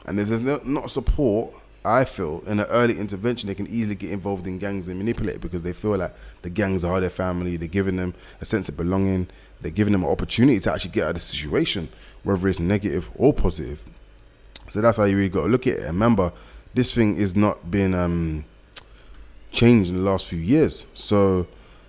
and 0.06 0.18
there's 0.18 0.30
not 0.64 0.90
support. 0.90 1.54
I 1.86 2.04
feel 2.04 2.42
in 2.46 2.60
an 2.60 2.66
early 2.70 2.98
intervention, 2.98 3.46
they 3.48 3.54
can 3.54 3.66
easily 3.66 3.94
get 3.94 4.10
involved 4.10 4.46
in 4.46 4.58
gangs 4.58 4.88
and 4.88 4.96
manipulate 4.96 5.42
because 5.42 5.62
they 5.62 5.74
feel 5.74 5.98
like 5.98 6.14
the 6.40 6.48
gangs 6.48 6.82
are 6.82 6.98
their 6.98 7.10
family. 7.10 7.58
They're 7.58 7.68
giving 7.68 7.96
them 7.96 8.14
a 8.40 8.46
sense 8.46 8.70
of 8.70 8.76
belonging. 8.78 9.28
They're 9.60 9.70
giving 9.70 9.92
them 9.92 10.02
an 10.02 10.08
opportunity 10.08 10.60
to 10.60 10.72
actually 10.72 10.92
get 10.92 11.04
out 11.04 11.10
of 11.10 11.14
the 11.16 11.20
situation, 11.20 11.90
whether 12.22 12.48
it's 12.48 12.58
negative 12.58 13.10
or 13.16 13.34
positive. 13.34 13.84
So 14.70 14.80
that's 14.80 14.96
how 14.96 15.04
you 15.04 15.16
really 15.16 15.28
got 15.28 15.42
to 15.42 15.48
look 15.48 15.66
at 15.66 15.74
it. 15.74 15.80
And 15.80 15.88
remember, 15.88 16.32
this 16.72 16.94
thing 16.94 17.16
is 17.16 17.36
not 17.36 17.70
been 17.70 17.94
um, 17.94 18.46
changed 19.52 19.90
in 19.90 19.96
the 19.96 20.02
last 20.02 20.26
few 20.26 20.38
years. 20.38 20.86
So 20.94 21.46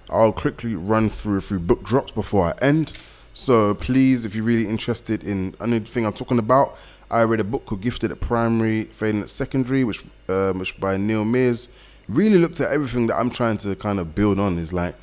I'll 0.10 0.34
quickly 0.34 0.76
run 0.76 1.10
through 1.10 1.38
a 1.38 1.42
few 1.42 1.60
book 1.60 1.84
drops 1.84 2.12
before 2.12 2.48
I 2.48 2.64
end. 2.64 2.94
So 3.36 3.74
please, 3.74 4.24
if 4.24 4.34
you're 4.34 4.46
really 4.46 4.66
interested 4.66 5.22
in 5.26 5.56
anything 5.60 6.06
I'm 6.06 6.14
talking 6.14 6.40
about, 6.40 6.78
I 7.12 7.24
read 7.24 7.42
a 7.42 7.44
book 7.44 7.66
called 7.66 7.82
Gifted 7.82 8.10
at 8.10 8.22
Primary, 8.22 8.86
Failing 8.86 9.22
at 9.22 9.30
Secondary, 9.30 9.84
which 9.84 10.06
um, 10.30 10.58
which 10.60 10.80
by 10.80 10.96
Neil 10.96 11.26
Myers. 11.26 11.68
Really 12.08 12.38
looked 12.38 12.62
at 12.62 12.72
everything 12.72 13.08
that 13.08 13.18
I'm 13.18 13.30
trying 13.30 13.58
to 13.58 13.76
kind 13.76 14.00
of 14.00 14.16
build 14.16 14.40
on. 14.40 14.58
Is 14.58 14.72
like, 14.72 14.96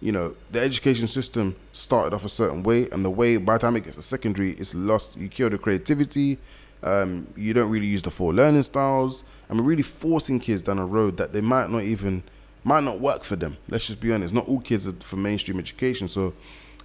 you 0.00 0.10
know, 0.10 0.34
the 0.50 0.60
education 0.60 1.06
system 1.06 1.54
started 1.72 2.12
off 2.12 2.24
a 2.24 2.28
certain 2.28 2.64
way, 2.64 2.88
and 2.90 3.04
the 3.04 3.10
way 3.10 3.36
by 3.36 3.52
the 3.52 3.60
time 3.60 3.76
it 3.76 3.84
gets 3.84 3.94
to 3.94 4.02
secondary, 4.02 4.50
it's 4.54 4.74
lost. 4.74 5.16
You 5.16 5.28
kill 5.28 5.48
the 5.48 5.56
creativity. 5.56 6.38
Um, 6.82 7.28
you 7.36 7.54
don't 7.54 7.70
really 7.70 7.86
use 7.86 8.02
the 8.02 8.10
four 8.10 8.34
learning 8.34 8.64
styles. 8.64 9.22
I 9.48 9.54
mean, 9.54 9.64
really 9.64 9.82
forcing 9.82 10.40
kids 10.40 10.64
down 10.64 10.80
a 10.80 10.86
road 10.86 11.18
that 11.18 11.32
they 11.32 11.40
might 11.40 11.70
not 11.70 11.84
even 11.84 12.24
might 12.64 12.82
not 12.82 12.98
work 12.98 13.22
for 13.22 13.36
them. 13.36 13.58
Let's 13.68 13.86
just 13.86 14.00
be 14.00 14.12
honest. 14.12 14.34
Not 14.34 14.48
all 14.48 14.58
kids 14.58 14.88
are 14.88 14.92
for 14.92 15.16
mainstream 15.16 15.60
education, 15.60 16.08
so 16.08 16.34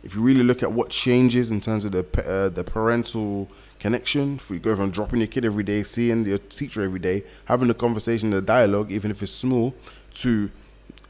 if 0.04 0.16
you 0.16 0.22
really 0.22 0.44
look 0.44 0.64
at 0.64 0.72
what 0.72 0.90
changes 0.90 1.52
in 1.52 1.62
terms 1.62 1.86
of 1.86 1.92
the 1.92 2.06
uh, 2.26 2.50
the 2.50 2.64
parental 2.64 3.48
connection, 3.80 4.36
if 4.36 4.50
we 4.50 4.60
go 4.60 4.76
from 4.76 4.92
dropping 4.92 5.20
your 5.20 5.28
kid 5.28 5.46
every 5.46 5.64
day, 5.64 5.84
seeing 5.84 6.26
your 6.26 6.38
teacher 6.38 6.84
every 6.84 7.00
day, 7.00 7.24
having 7.46 7.70
a 7.70 7.74
conversation, 7.74 8.34
a 8.34 8.42
dialogue, 8.42 8.92
even 8.92 9.12
if 9.12 9.22
it's 9.22 9.32
small, 9.32 9.74
to 10.16 10.50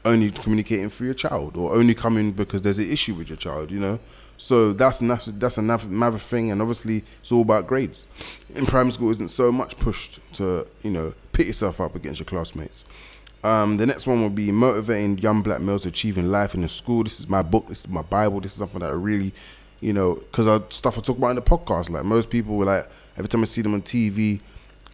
only 0.04 0.30
communicating 0.30 0.88
for 0.88 1.04
your 1.04 1.14
child 1.14 1.56
or 1.56 1.74
only 1.74 1.94
coming 1.94 2.32
because 2.32 2.62
there's 2.62 2.78
an 2.78 2.90
issue 2.90 3.14
with 3.14 3.28
your 3.28 3.36
child, 3.36 3.70
you 3.70 3.78
know. 3.78 3.98
So 4.36 4.72
that's 4.72 4.98
that's, 4.98 5.26
that's 5.26 5.58
another 5.58 6.18
thing, 6.18 6.50
and 6.50 6.60
obviously 6.60 7.04
it's 7.20 7.30
all 7.30 7.42
about 7.42 7.66
grades. 7.66 8.06
In 8.54 8.66
primary 8.66 8.92
school, 8.92 9.10
isn't 9.10 9.30
so 9.30 9.52
much 9.52 9.78
pushed 9.78 10.18
to 10.34 10.66
you 10.82 10.90
know 10.90 11.14
pit 11.32 11.46
yourself 11.46 11.80
up 11.80 11.94
against 11.94 12.20
your 12.20 12.26
classmates. 12.26 12.84
Um, 13.44 13.76
the 13.76 13.86
next 13.86 14.06
one 14.06 14.22
will 14.22 14.30
be 14.30 14.52
motivating 14.52 15.18
young 15.18 15.42
black 15.42 15.60
males 15.60 15.82
to 15.82 15.88
achieving 15.88 16.30
life 16.30 16.54
in 16.54 16.62
the 16.62 16.68
school. 16.68 17.02
This 17.02 17.18
is 17.18 17.28
my 17.28 17.42
book. 17.42 17.66
This 17.66 17.80
is 17.80 17.88
my 17.88 18.02
Bible. 18.02 18.40
This 18.40 18.52
is 18.52 18.58
something 18.58 18.80
that 18.80 18.90
I 18.90 18.94
really, 18.94 19.32
you 19.80 19.92
know, 19.92 20.14
because 20.14 20.62
stuff 20.74 20.96
I 20.96 21.00
talk 21.00 21.18
about 21.18 21.30
in 21.30 21.36
the 21.36 21.42
podcast. 21.42 21.90
Like 21.90 22.04
most 22.04 22.30
people, 22.30 22.56
were 22.56 22.66
like 22.66 22.88
every 23.16 23.28
time 23.28 23.42
I 23.42 23.46
see 23.46 23.62
them 23.62 23.74
on 23.74 23.82
TV 23.82 24.40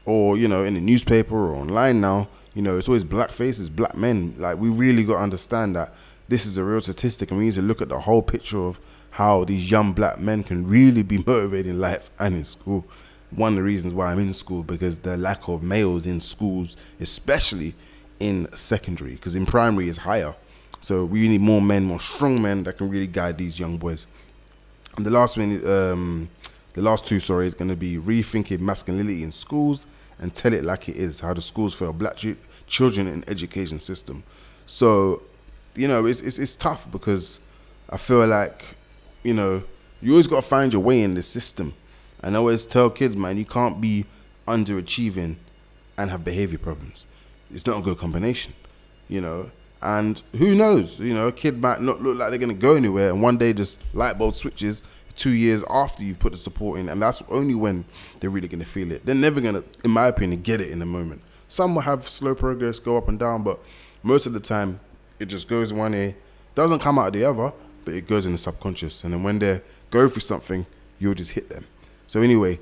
or 0.07 0.39
you 0.39 0.49
know 0.49 0.65
in 0.65 0.75
the 0.75 0.81
newspaper 0.81 1.35
or 1.37 1.57
online 1.57 2.01
now, 2.01 2.29
you 2.55 2.63
know, 2.63 2.79
it's 2.79 2.89
always 2.89 3.05
black 3.05 3.31
faces, 3.31 3.69
black 3.69 3.95
men. 3.95 4.35
Like 4.39 4.57
we 4.59 4.71
really 4.71 5.05
got 5.05 5.15
to 5.15 5.21
understand 5.21 5.77
that 5.77 5.93
this 6.29 6.47
is 6.47 6.57
a 6.57 6.65
real 6.65 6.81
statistic, 6.81 7.31
and 7.31 7.39
we 7.39 7.47
need 7.47 7.55
to 7.55 7.63
look 7.63 7.83
at 7.83 7.91
the 7.91 8.01
whole 8.01 8.23
picture 8.23 8.65
of 8.65 8.81
how 9.11 9.45
these 9.45 9.71
young 9.71 9.93
black 9.93 10.19
men 10.19 10.43
can 10.43 10.67
really 10.67 11.03
be 11.03 11.19
motivated 11.27 11.67
in 11.67 11.81
life 11.81 12.11
and 12.19 12.35
in 12.35 12.45
school. 12.45 12.87
One 13.31 13.53
of 13.53 13.57
the 13.57 13.63
reasons 13.63 13.93
why 13.93 14.11
I'm 14.11 14.19
in 14.19 14.33
school 14.33 14.63
because 14.63 15.01
the 15.01 15.19
lack 15.19 15.49
of 15.49 15.63
males 15.63 16.07
in 16.07 16.19
schools, 16.19 16.79
especially 16.99 17.75
in 18.21 18.49
secondary 18.57 19.13
because 19.13 19.35
in 19.35 19.47
primary 19.47 19.89
is 19.89 19.99
higher. 19.99 20.35
So 20.81 21.05
we 21.05 21.27
need 21.29 21.41
more 21.41 21.61
men, 21.61 21.85
more 21.85 22.01
strong 22.01 22.41
men 22.41 22.63
that 22.65 22.79
can 22.79 22.89
really 22.89 23.07
guide 23.07 23.39
these 23.39 23.59
young 23.59 23.79
boys. 23.79 24.07
And 24.97 25.05
the 25.05 25.11
last 25.11 25.37
one, 25.37 25.67
um, 25.67 26.29
the 26.75 26.83
last 26.83 27.07
two, 27.07 27.19
sorry, 27.19 27.49
is 27.49 27.55
going 27.55 27.71
to 27.71 27.77
be 27.77 27.97
rethinking 27.97 28.61
masculinity 28.61 29.23
in 29.23 29.33
schools 29.33 29.87
and 30.19 30.35
tell 30.35 30.53
it 30.53 30.65
like 30.65 30.89
it 30.89 30.97
is. 30.97 31.21
How 31.21 31.35
the 31.35 31.43
schools 31.43 31.75
fail 31.75 31.93
black 31.93 32.17
children 32.67 33.07
in 33.07 33.25
education 33.29 33.79
system. 33.79 34.23
So, 34.67 35.23
you 35.75 35.89
know, 35.89 36.07
it's, 36.07 36.21
it's 36.21 36.39
it's 36.39 36.57
tough 36.57 36.91
because 36.91 37.39
I 37.91 37.97
feel 37.97 38.27
like, 38.27 38.63
you 39.23 39.35
know, 39.35 39.63
you 40.01 40.13
always 40.13 40.27
got 40.27 40.43
to 40.43 40.49
find 40.49 40.73
your 40.73 40.83
way 40.83 41.03
in 41.03 41.15
the 41.15 41.23
system. 41.23 41.75
And 42.23 42.37
I 42.37 42.39
always 42.39 42.67
tell 42.67 42.91
kids, 42.91 43.17
man, 43.17 43.37
you 43.37 43.45
can't 43.45 43.81
be 43.81 44.05
underachieving 44.47 45.37
and 45.97 46.11
have 46.11 46.25
behavior 46.25 46.59
problems 46.59 47.07
it's 47.53 47.67
not 47.67 47.79
a 47.79 47.83
good 47.83 47.99
combination, 47.99 48.53
you 49.09 49.21
know. 49.21 49.51
And 49.81 50.21
who 50.37 50.55
knows, 50.55 50.99
you 50.99 51.15
know, 51.15 51.29
a 51.29 51.33
kid 51.33 51.61
might 51.61 51.81
not 51.81 52.03
look 52.03 52.19
like 52.19 52.31
they're 52.31 52.39
gonna 52.39 52.55
go 52.55 52.75
anywhere, 52.75 53.11
and 53.11 53.23
one 53.23 53.37
day 53.37 53.53
just 53.53 53.81
light 53.95 54.19
bulb 54.19 54.35
switches. 54.35 54.83
Two 55.15 55.31
years 55.31 55.65
after 55.69 56.05
you've 56.05 56.21
put 56.21 56.31
the 56.31 56.39
support 56.39 56.79
in, 56.79 56.89
and 56.89 57.03
that's 57.03 57.23
only 57.29 57.55
when 57.55 57.85
they're 58.21 58.31
really 58.31 58.47
gonna 58.47 58.65
feel 58.65 58.93
it. 58.93 59.05
They're 59.05 59.17
never 59.17 59.41
gonna, 59.41 59.65
in 59.85 59.91
my 59.91 60.07
opinion, 60.07 60.43
get 60.43 60.61
it 60.61 60.71
in 60.71 60.79
the 60.79 60.87
moment. 60.87 61.23
Some 61.49 61.75
will 61.75 61.83
have 61.83 62.09
slow 62.09 62.35
progress, 62.35 62.79
go 62.79 62.97
up 62.97 63.09
and 63.09 63.19
down, 63.19 63.43
but 63.43 63.59
most 64.03 64.27
of 64.27 64.33
the 64.33 64.41
time, 64.41 64.79
it 65.19 65.27
just 65.27 65.49
goes 65.49 65.73
one 65.73 65.95
ear, 65.95 66.15
doesn't 66.55 66.81
come 66.81 66.99
out 66.99 67.13
the 67.13 67.25
other, 67.25 67.53
but 67.85 67.95
it 67.95 68.07
goes 68.07 68.27
in 68.27 68.33
the 68.33 68.39
subconscious. 68.39 69.03
And 69.03 69.13
then 69.13 69.23
when 69.23 69.39
they 69.39 69.61
go 69.91 70.09
through 70.09 70.21
something, 70.21 70.67
you'll 70.99 71.15
just 71.15 71.33
hit 71.33 71.49
them. 71.49 71.65
So 72.07 72.21
anyway, 72.21 72.61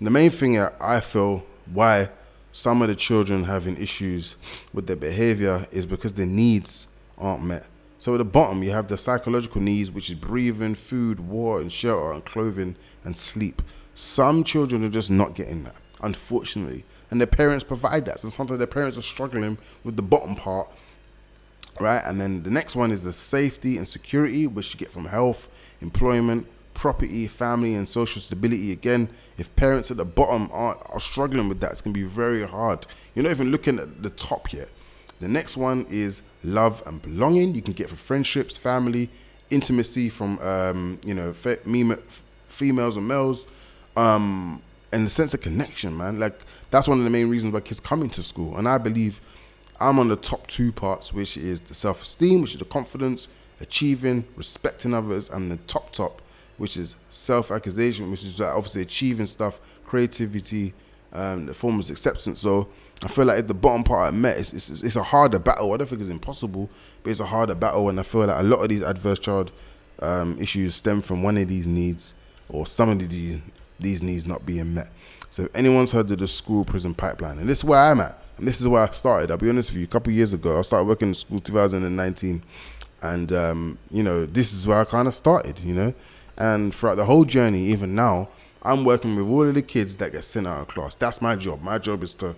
the 0.00 0.10
main 0.10 0.30
thing 0.30 0.54
that 0.54 0.74
I 0.80 1.00
feel 1.00 1.44
why 1.72 2.10
some 2.56 2.80
of 2.80 2.88
the 2.88 2.94
children 2.94 3.44
having 3.44 3.76
issues 3.76 4.34
with 4.72 4.86
their 4.86 4.96
behavior 4.96 5.68
is 5.70 5.84
because 5.84 6.14
their 6.14 6.24
needs 6.24 6.88
aren't 7.18 7.44
met. 7.44 7.66
So 7.98 8.14
at 8.14 8.16
the 8.16 8.24
bottom, 8.24 8.62
you 8.62 8.70
have 8.70 8.88
the 8.88 8.96
psychological 8.96 9.60
needs, 9.60 9.90
which 9.90 10.08
is 10.08 10.16
breathing, 10.16 10.74
food, 10.74 11.20
water, 11.20 11.60
and 11.60 11.70
shelter, 11.70 12.12
and 12.12 12.24
clothing, 12.24 12.76
and 13.04 13.14
sleep. 13.14 13.60
Some 13.94 14.42
children 14.42 14.82
are 14.84 14.88
just 14.88 15.10
not 15.10 15.34
getting 15.34 15.64
that, 15.64 15.74
unfortunately, 16.00 16.86
and 17.10 17.20
their 17.20 17.26
parents 17.26 17.62
provide 17.62 18.06
that. 18.06 18.20
So 18.20 18.30
sometimes 18.30 18.56
their 18.56 18.66
parents 18.66 18.96
are 18.96 19.02
struggling 19.02 19.58
with 19.84 19.96
the 19.96 20.02
bottom 20.02 20.34
part, 20.34 20.70
right? 21.78 22.02
And 22.06 22.18
then 22.18 22.42
the 22.42 22.50
next 22.50 22.74
one 22.74 22.90
is 22.90 23.02
the 23.02 23.12
safety 23.12 23.76
and 23.76 23.86
security, 23.86 24.46
which 24.46 24.72
you 24.72 24.80
get 24.80 24.90
from 24.90 25.04
health, 25.04 25.50
employment, 25.82 26.46
property, 26.76 27.26
family, 27.26 27.74
and 27.74 27.88
social 27.88 28.20
stability. 28.20 28.70
Again, 28.70 29.08
if 29.38 29.54
parents 29.56 29.90
at 29.90 29.96
the 29.96 30.04
bottom 30.04 30.50
are, 30.52 30.76
are 30.90 31.00
struggling 31.00 31.48
with 31.48 31.60
that, 31.60 31.72
it's 31.72 31.80
gonna 31.80 31.94
be 31.94 32.02
very 32.02 32.46
hard. 32.46 32.86
You're 33.14 33.24
not 33.24 33.30
even 33.30 33.50
looking 33.50 33.78
at 33.78 34.02
the 34.02 34.10
top 34.10 34.52
yet. 34.52 34.68
The 35.18 35.28
next 35.28 35.56
one 35.56 35.86
is 35.90 36.20
love 36.44 36.82
and 36.86 37.00
belonging. 37.00 37.54
You 37.54 37.62
can 37.62 37.72
get 37.72 37.88
for 37.88 37.96
friendships, 37.96 38.58
family, 38.58 39.08
intimacy 39.48 40.10
from 40.10 40.38
um, 40.40 41.00
you 41.04 41.14
know 41.14 41.32
fe- 41.32 41.58
females 42.46 42.96
and 42.98 43.08
males, 43.08 43.46
um, 43.96 44.60
and 44.92 45.06
the 45.06 45.10
sense 45.10 45.32
of 45.32 45.40
connection, 45.40 45.96
man. 45.96 46.20
Like 46.20 46.38
that's 46.70 46.86
one 46.86 46.98
of 46.98 47.04
the 47.04 47.10
main 47.10 47.30
reasons 47.30 47.54
why 47.54 47.60
kids 47.60 47.80
come 47.80 48.02
into 48.02 48.22
school. 48.22 48.58
And 48.58 48.68
I 48.68 48.76
believe 48.76 49.22
I'm 49.80 49.98
on 49.98 50.08
the 50.08 50.16
top 50.16 50.46
two 50.46 50.72
parts, 50.72 51.10
which 51.10 51.38
is 51.38 51.60
the 51.60 51.74
self-esteem, 51.74 52.42
which 52.42 52.52
is 52.52 52.58
the 52.58 52.66
confidence, 52.66 53.28
achieving, 53.62 54.24
respecting 54.36 54.92
others, 54.92 55.30
and 55.30 55.50
the 55.50 55.56
top 55.68 55.92
top, 55.92 56.20
which 56.58 56.76
is 56.76 56.96
self-actualisation, 57.10 58.10
which 58.10 58.24
is 58.24 58.40
obviously 58.40 58.82
achieving 58.82 59.26
stuff, 59.26 59.60
creativity, 59.84 60.74
um, 61.12 61.46
the 61.46 61.54
form 61.54 61.78
of 61.78 61.90
acceptance. 61.90 62.40
So 62.40 62.68
I 63.02 63.08
feel 63.08 63.26
like 63.26 63.38
if 63.40 63.46
the 63.46 63.54
bottom 63.54 63.84
part 63.84 64.08
are 64.08 64.12
met, 64.12 64.38
it's, 64.38 64.52
it's, 64.52 64.82
it's 64.82 64.96
a 64.96 65.02
harder 65.02 65.38
battle. 65.38 65.72
I 65.72 65.76
don't 65.76 65.86
think 65.86 66.00
it's 66.00 66.10
impossible, 66.10 66.70
but 67.02 67.10
it's 67.10 67.20
a 67.20 67.26
harder 67.26 67.54
battle. 67.54 67.88
And 67.88 68.00
I 68.00 68.02
feel 68.02 68.24
like 68.24 68.40
a 68.40 68.42
lot 68.42 68.58
of 68.58 68.68
these 68.68 68.82
adverse 68.82 69.18
child 69.18 69.52
um, 70.00 70.38
issues 70.40 70.74
stem 70.74 71.02
from 71.02 71.22
one 71.22 71.36
of 71.36 71.48
these 71.48 71.66
needs 71.66 72.14
or 72.48 72.66
some 72.66 72.88
of 72.90 73.08
these, 73.08 73.40
these 73.78 74.02
needs 74.02 74.26
not 74.26 74.46
being 74.46 74.74
met. 74.74 74.88
So 75.30 75.44
if 75.44 75.56
anyone's 75.56 75.92
heard 75.92 76.10
of 76.10 76.18
the 76.18 76.28
school 76.28 76.64
prison 76.64 76.94
pipeline, 76.94 77.38
and 77.38 77.48
this 77.48 77.58
is 77.58 77.64
where 77.64 77.78
I'm 77.78 78.00
at, 78.00 78.18
and 78.38 78.46
this 78.46 78.60
is 78.60 78.68
where 78.68 78.82
I 78.82 78.88
started. 78.90 79.30
I'll 79.30 79.38
be 79.38 79.48
honest 79.48 79.70
with 79.70 79.78
you. 79.78 79.84
A 79.84 79.88
couple 79.88 80.12
years 80.12 80.32
ago, 80.32 80.58
I 80.58 80.62
started 80.62 80.86
working 80.86 81.08
in 81.08 81.14
school 81.14 81.40
2019, 81.40 82.42
and 83.02 83.32
um, 83.32 83.78
you 83.90 84.02
know 84.02 84.26
this 84.26 84.52
is 84.52 84.66
where 84.66 84.80
I 84.80 84.84
kind 84.84 85.08
of 85.08 85.14
started. 85.14 85.58
You 85.60 85.74
know, 85.74 85.94
and 86.36 86.74
throughout 86.74 86.96
the 86.96 87.04
whole 87.04 87.24
journey, 87.24 87.66
even 87.66 87.94
now, 87.94 88.28
I'm 88.62 88.84
working 88.84 89.14
with 89.16 89.26
all 89.26 89.48
of 89.48 89.54
the 89.54 89.62
kids 89.62 89.96
that 89.96 90.12
get 90.12 90.24
sent 90.24 90.46
out 90.46 90.60
of 90.62 90.68
class. 90.68 90.94
That's 90.94 91.22
my 91.22 91.36
job. 91.36 91.62
My 91.62 91.78
job 91.78 92.02
is 92.02 92.14
to 92.14 92.34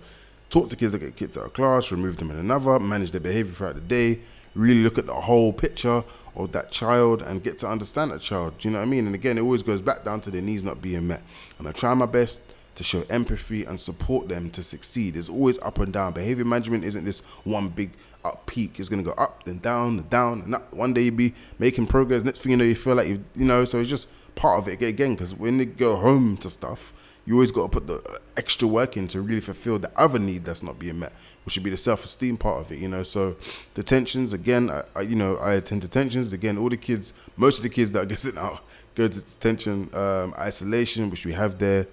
talk 0.49 0.69
to 0.69 0.75
kids 0.75 0.91
that 0.91 0.99
get 0.99 1.15
kicked 1.15 1.37
out 1.37 1.45
of 1.45 1.53
class, 1.53 1.91
remove 1.91 2.17
them 2.17 2.31
in 2.31 2.37
another, 2.37 2.79
manage 2.79 3.11
their 3.11 3.21
behavior 3.21 3.51
throughout 3.51 3.75
the 3.75 3.81
day, 3.81 4.19
really 4.55 4.83
look 4.83 4.97
at 4.97 5.05
the 5.05 5.13
whole 5.13 5.51
picture 5.53 6.03
of 6.35 6.51
that 6.51 6.71
child 6.71 7.21
and 7.21 7.43
get 7.43 7.57
to 7.59 7.67
understand 7.67 8.11
that 8.11 8.21
child. 8.21 8.57
Do 8.57 8.67
you 8.67 8.73
know 8.73 8.79
what 8.79 8.87
I 8.87 8.89
mean? 8.89 9.05
And 9.05 9.15
again, 9.15 9.37
it 9.37 9.41
always 9.41 9.63
goes 9.63 9.81
back 9.81 10.03
down 10.03 10.21
to 10.21 10.31
their 10.31 10.41
needs 10.41 10.63
not 10.63 10.81
being 10.81 11.07
met. 11.07 11.21
And 11.57 11.67
I 11.67 11.71
try 11.71 11.93
my 11.93 12.05
best 12.05 12.41
to 12.75 12.83
show 12.83 13.03
empathy 13.09 13.65
and 13.65 13.79
support 13.79 14.27
them 14.29 14.49
to 14.51 14.63
succeed. 14.63 15.17
It's 15.17 15.29
always 15.29 15.59
up 15.59 15.79
and 15.79 15.91
down. 15.91 16.13
Behavior 16.13 16.45
management 16.45 16.83
isn't 16.83 17.03
this 17.03 17.19
one 17.43 17.69
big 17.69 17.91
up 18.23 18.45
peak. 18.45 18.79
It's 18.79 18.89
gonna 18.89 19.03
go 19.03 19.11
up 19.11 19.43
then 19.43 19.59
down 19.59 19.99
and 19.99 20.09
down 20.09 20.41
and 20.41 20.55
up. 20.55 20.73
One 20.73 20.93
day 20.93 21.03
you 21.03 21.11
be 21.11 21.33
making 21.57 21.87
progress. 21.87 22.23
Next 22.23 22.39
thing 22.39 22.51
you 22.51 22.57
know, 22.57 22.63
you 22.63 22.75
feel 22.75 22.95
like 22.95 23.07
you 23.07 23.23
you 23.35 23.45
know. 23.45 23.65
So 23.65 23.79
it's 23.79 23.89
just 23.89 24.07
part 24.35 24.59
of 24.59 24.67
it 24.67 24.81
again. 24.81 25.13
Because 25.13 25.33
when 25.33 25.59
you 25.59 25.65
go 25.65 25.95
home 25.95 26.37
to 26.37 26.49
stuff, 26.49 26.93
you 27.25 27.35
always 27.35 27.51
got 27.51 27.71
to 27.71 27.79
put 27.79 27.87
the 27.87 28.19
extra 28.37 28.67
work 28.67 28.97
in 28.97 29.07
to 29.09 29.21
really 29.21 29.41
fulfill 29.41 29.77
the 29.79 29.91
other 29.95 30.19
need 30.19 30.45
that's 30.45 30.63
not 30.63 30.79
being 30.79 30.99
met, 30.99 31.13
which 31.45 31.53
should 31.53 31.63
be 31.63 31.69
the 31.69 31.77
self-esteem 31.77 32.37
part 32.37 32.61
of 32.61 32.71
it. 32.71 32.79
You 32.79 32.87
know, 32.87 33.03
so 33.03 33.35
the 33.75 33.83
tensions 33.83 34.33
again. 34.33 34.69
I, 34.69 34.83
I 34.95 35.01
you 35.01 35.15
know 35.15 35.37
I 35.37 35.53
attend 35.53 35.81
detentions 35.81 36.33
again. 36.33 36.57
All 36.57 36.69
the 36.69 36.77
kids, 36.77 37.13
most 37.37 37.57
of 37.57 37.63
the 37.63 37.69
kids 37.69 37.91
that 37.91 38.03
are 38.03 38.05
getting 38.13 38.37
out 38.37 38.63
go 38.95 39.07
to 39.07 39.23
detention, 39.23 39.89
um, 39.93 40.33
isolation, 40.37 41.09
which 41.09 41.25
we 41.25 41.31
have 41.31 41.57
there, 41.59 41.87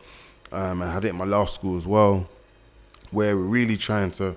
um, 0.53 0.83
I 0.83 0.91
had 0.91 1.05
it 1.05 1.09
in 1.09 1.17
my 1.17 1.25
last 1.25 1.55
school 1.55 1.77
as 1.77 1.87
well, 1.87 2.29
where 3.11 3.37
we're 3.37 3.43
really 3.43 3.77
trying 3.77 4.11
to 4.13 4.37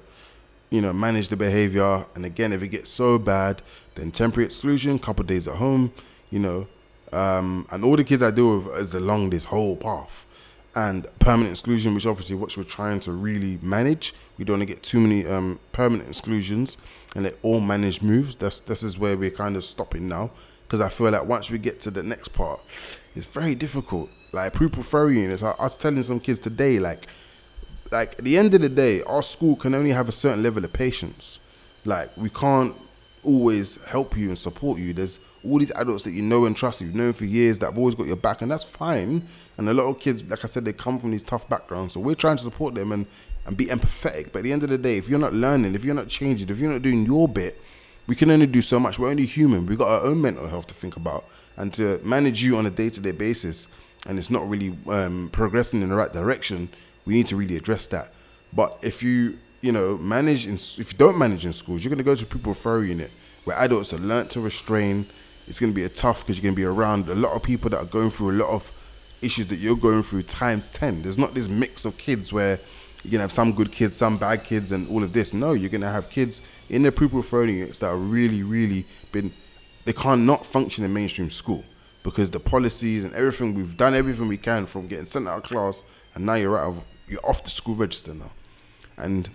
you 0.69 0.81
know, 0.81 0.93
manage 0.93 1.29
the 1.29 1.37
behavior. 1.37 2.05
And 2.15 2.25
again, 2.25 2.53
if 2.53 2.61
it 2.61 2.69
gets 2.69 2.89
so 2.91 3.17
bad, 3.17 3.61
then 3.95 4.11
temporary 4.11 4.45
exclusion, 4.45 4.99
couple 4.99 5.25
days 5.25 5.47
at 5.47 5.55
home, 5.55 5.91
you 6.29 6.39
know, 6.39 6.67
um, 7.11 7.67
and 7.71 7.83
all 7.83 7.95
the 7.95 8.03
kids 8.03 8.21
I 8.21 8.31
deal 8.31 8.59
with 8.59 8.75
is 8.77 8.93
along 8.93 9.31
this 9.31 9.45
whole 9.45 9.75
path 9.75 10.25
and 10.75 11.07
permanent 11.17 11.51
exclusion, 11.51 11.95
which 11.95 12.05
obviously 12.05 12.35
what 12.35 12.55
we're 12.55 12.63
trying 12.63 12.99
to 13.01 13.11
really 13.11 13.57
manage. 13.63 14.13
We 14.37 14.45
don't 14.45 14.59
want 14.59 14.69
to 14.69 14.73
get 14.73 14.83
too 14.83 14.99
many 14.99 15.25
um, 15.25 15.59
permanent 15.71 16.07
exclusions 16.07 16.77
and 17.15 17.23
let 17.23 17.35
all 17.41 17.59
managed 17.59 18.03
moves. 18.03 18.35
That's 18.35 18.59
this 18.61 18.83
is 18.83 18.99
where 18.99 19.17
we're 19.17 19.31
kind 19.31 19.55
of 19.55 19.65
stopping 19.65 20.07
now 20.07 20.29
because 20.67 20.81
I 20.81 20.89
feel 20.89 21.09
like 21.09 21.25
once 21.25 21.49
we 21.49 21.57
get 21.57 21.81
to 21.81 21.91
the 21.91 22.03
next 22.03 22.29
part, 22.29 22.59
it's 23.15 23.25
very 23.25 23.55
difficult. 23.55 24.09
Like 24.31 24.53
pupil 24.53 24.83
therapy 24.83 25.15
units, 25.15 25.43
I, 25.43 25.51
I 25.51 25.63
was 25.63 25.77
telling 25.77 26.03
some 26.03 26.19
kids 26.19 26.39
today, 26.39 26.79
like, 26.79 27.07
like 27.91 28.13
at 28.19 28.23
the 28.23 28.37
end 28.37 28.53
of 28.53 28.61
the 28.61 28.69
day, 28.69 29.01
our 29.03 29.23
school 29.23 29.55
can 29.55 29.73
only 29.73 29.91
have 29.91 30.07
a 30.07 30.11
certain 30.11 30.43
level 30.43 30.63
of 30.63 30.71
patience. 30.71 31.39
Like 31.85 32.15
we 32.15 32.29
can't 32.29 32.75
always 33.23 33.83
help 33.85 34.15
you 34.17 34.29
and 34.29 34.37
support 34.37 34.79
you. 34.79 34.93
There's 34.93 35.19
all 35.43 35.59
these 35.59 35.71
adults 35.71 36.03
that 36.03 36.11
you 36.11 36.21
know 36.21 36.45
and 36.45 36.55
trust, 36.55 36.81
you've 36.81 36.95
known 36.95 37.13
for 37.13 37.25
years 37.25 37.59
that 37.59 37.67
have 37.67 37.77
always 37.77 37.95
got 37.95 38.07
your 38.07 38.15
back, 38.15 38.41
and 38.41 38.51
that's 38.51 38.63
fine. 38.63 39.23
And 39.57 39.67
a 39.67 39.73
lot 39.73 39.85
of 39.85 39.99
kids, 39.99 40.23
like 40.23 40.43
I 40.43 40.47
said, 40.47 40.65
they 40.65 40.73
come 40.73 40.99
from 40.99 41.11
these 41.11 41.23
tough 41.23 41.49
backgrounds, 41.49 41.93
so 41.93 41.99
we're 41.99 42.15
trying 42.15 42.37
to 42.37 42.43
support 42.43 42.75
them 42.75 42.91
and 42.91 43.05
and 43.45 43.57
be 43.57 43.65
empathetic. 43.65 44.31
But 44.31 44.39
at 44.39 44.43
the 44.43 44.53
end 44.53 44.63
of 44.63 44.69
the 44.69 44.77
day, 44.77 44.97
if 44.97 45.09
you're 45.09 45.19
not 45.19 45.33
learning, 45.33 45.73
if 45.73 45.83
you're 45.83 45.95
not 45.95 46.07
changing, 46.07 46.49
if 46.49 46.59
you're 46.59 46.71
not 46.71 46.81
doing 46.81 47.05
your 47.05 47.27
bit, 47.27 47.59
we 48.05 48.15
can 48.15 48.29
only 48.31 48.47
do 48.47 48.61
so 48.61 48.79
much. 48.79 48.99
We're 48.99 49.09
only 49.09 49.25
human. 49.25 49.65
We've 49.65 49.77
got 49.77 49.87
our 49.87 50.01
own 50.01 50.21
mental 50.21 50.47
health 50.47 50.67
to 50.67 50.73
think 50.73 50.97
about 50.97 51.25
and 51.57 51.73
to 51.73 51.99
manage 52.03 52.43
you 52.43 52.57
on 52.57 52.65
a 52.65 52.69
day 52.69 52.89
to 52.89 53.01
day 53.01 53.11
basis. 53.11 53.67
And 54.05 54.17
it's 54.17 54.29
not 54.29 54.49
really 54.49 54.75
um, 54.87 55.29
progressing 55.31 55.81
in 55.81 55.89
the 55.89 55.95
right 55.95 56.11
direction. 56.11 56.69
We 57.05 57.13
need 57.13 57.27
to 57.27 57.35
really 57.35 57.57
address 57.57 57.87
that. 57.87 58.13
But 58.53 58.77
if 58.81 59.03
you 59.03 59.37
you 59.61 59.71
know, 59.71 59.97
manage 59.97 60.47
in, 60.47 60.55
if 60.55 60.93
you 60.93 60.97
don't 60.97 61.17
manage 61.17 61.45
in 61.45 61.53
schools, 61.53 61.83
you're 61.83 61.89
going 61.89 61.97
to 61.97 62.03
go 62.03 62.15
to 62.15 62.25
pupil 62.25 62.53
referral 62.53 62.87
unit 62.87 63.11
where 63.43 63.57
adults 63.57 63.93
are 63.93 63.99
learnt 63.99 64.29
to 64.31 64.39
restrain. 64.39 65.05
It's 65.47 65.59
going 65.59 65.71
to 65.71 65.75
be 65.75 65.83
a 65.83 65.89
tough 65.89 66.21
because 66.21 66.37
you're 66.37 66.43
going 66.43 66.55
to 66.55 66.61
be 66.61 66.65
around 66.65 67.07
a 67.09 67.15
lot 67.15 67.33
of 67.33 67.43
people 67.43 67.69
that 67.71 67.79
are 67.79 67.85
going 67.85 68.09
through 68.09 68.31
a 68.31 68.37
lot 68.43 68.49
of 68.49 68.75
issues 69.21 69.47
that 69.47 69.57
you're 69.57 69.75
going 69.75 70.03
through 70.03 70.23
times 70.23 70.71
10. 70.71 71.01
There's 71.01 71.17
not 71.17 71.33
this 71.33 71.49
mix 71.49 71.85
of 71.85 71.97
kids 71.97 72.31
where 72.31 72.59
you're 73.03 73.17
to 73.17 73.21
have 73.21 73.31
some 73.31 73.53
good 73.53 73.71
kids, 73.71 73.97
some 73.97 74.17
bad 74.17 74.43
kids, 74.43 74.71
and 74.71 74.87
all 74.89 75.03
of 75.03 75.13
this. 75.13 75.33
No, 75.33 75.53
you're 75.53 75.69
going 75.69 75.81
to 75.81 75.89
have 75.89 76.09
kids 76.09 76.41
in 76.69 76.83
the 76.83 76.91
pupil 76.91 77.21
referral 77.21 77.51
units 77.53 77.79
that 77.79 77.87
are 77.87 77.97
really, 77.97 78.43
really 78.43 78.85
been, 79.11 79.31
they 79.85 79.93
can't 79.93 80.21
not 80.21 80.45
function 80.45 80.85
in 80.85 80.93
mainstream 80.93 81.29
school 81.29 81.63
because 82.03 82.31
the 82.31 82.39
policies 82.39 83.03
and 83.03 83.13
everything, 83.13 83.53
we've 83.53 83.77
done 83.77 83.93
everything 83.93 84.27
we 84.27 84.37
can 84.37 84.65
from 84.65 84.87
getting 84.87 85.05
sent 85.05 85.27
out 85.27 85.37
of 85.37 85.43
class, 85.43 85.83
and 86.15 86.25
now 86.25 86.35
you're 86.35 86.57
out 86.57 86.67
of, 86.67 86.83
you're 87.07 87.25
off 87.25 87.43
the 87.43 87.49
school 87.49 87.75
register 87.75 88.13
now. 88.13 88.31
And 88.97 89.29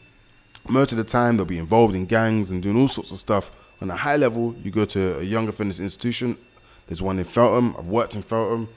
most 0.69 0.93
of 0.93 0.99
the 0.99 1.05
time 1.05 1.37
they'll 1.37 1.47
be 1.47 1.59
involved 1.59 1.95
in 1.95 2.07
gangs 2.07 2.51
and 2.51 2.63
doing 2.63 2.77
all 2.77 2.89
sorts 2.89 3.11
of 3.11 3.19
stuff. 3.19 3.51
On 3.81 3.91
a 3.91 3.97
high 3.97 4.17
level, 4.17 4.55
you 4.63 4.71
go 4.71 4.85
to 4.87 5.19
a 5.19 5.23
young 5.23 5.49
offenders 5.49 5.81
institution. 5.81 6.39
There's 6.87 7.03
one 7.03 7.19
in 7.19 7.25
Feltham. 7.25 7.75
I've 7.79 7.89
worked 7.89 8.15
in 8.15 8.23
Feltham. 8.23 8.69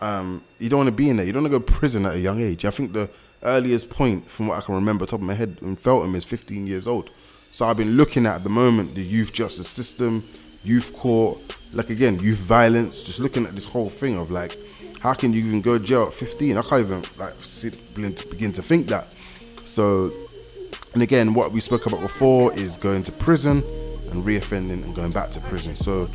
Um, 0.00 0.42
you 0.58 0.68
don't 0.68 0.78
want 0.78 0.88
to 0.88 0.94
be 0.94 1.08
in 1.08 1.16
there. 1.16 1.26
You 1.26 1.32
don't 1.32 1.42
want 1.42 1.52
to 1.52 1.58
go 1.58 1.64
to 1.64 1.72
prison 1.72 2.06
at 2.06 2.14
a 2.14 2.20
young 2.20 2.40
age. 2.40 2.64
I 2.64 2.70
think 2.70 2.92
the 2.92 3.08
earliest 3.42 3.90
point, 3.90 4.28
from 4.28 4.48
what 4.48 4.58
I 4.58 4.60
can 4.60 4.74
remember, 4.74 5.06
top 5.06 5.20
of 5.20 5.26
my 5.26 5.34
head, 5.34 5.58
in 5.62 5.76
Feltham 5.76 6.14
is 6.14 6.24
15 6.24 6.66
years 6.66 6.86
old. 6.86 7.10
So 7.50 7.66
I've 7.66 7.76
been 7.76 7.96
looking 7.96 8.26
at, 8.26 8.36
at 8.36 8.42
the 8.44 8.50
moment 8.50 8.94
the 8.94 9.02
youth 9.02 9.32
justice 9.32 9.68
system, 9.68 10.24
youth 10.64 10.92
court, 10.96 11.38
like 11.72 11.90
again, 11.90 12.18
youth 12.18 12.38
violence. 12.38 13.02
Just 13.02 13.20
looking 13.20 13.46
at 13.46 13.54
this 13.54 13.64
whole 13.64 13.88
thing 13.88 14.18
of 14.18 14.30
like, 14.30 14.56
how 15.00 15.14
can 15.14 15.32
you 15.32 15.40
even 15.40 15.60
go 15.60 15.78
to 15.78 15.84
jail 15.84 16.04
at 16.04 16.12
15? 16.12 16.56
I 16.56 16.62
can't 16.62 16.82
even 16.82 17.02
like 17.18 17.34
sit, 17.40 17.78
begin 17.94 18.52
to 18.52 18.62
think 18.62 18.86
that. 18.88 19.06
So 19.64 20.12
and 20.94 21.02
again, 21.02 21.32
what 21.32 21.52
we 21.52 21.60
spoke 21.60 21.86
about 21.86 22.02
before 22.02 22.52
is 22.52 22.76
going 22.76 23.02
to 23.04 23.12
prison 23.12 23.62
and 24.10 24.22
reoffending 24.24 24.84
and 24.84 24.94
going 24.94 25.10
back 25.10 25.30
to 25.30 25.40
prison. 25.40 25.74
So 25.74 26.06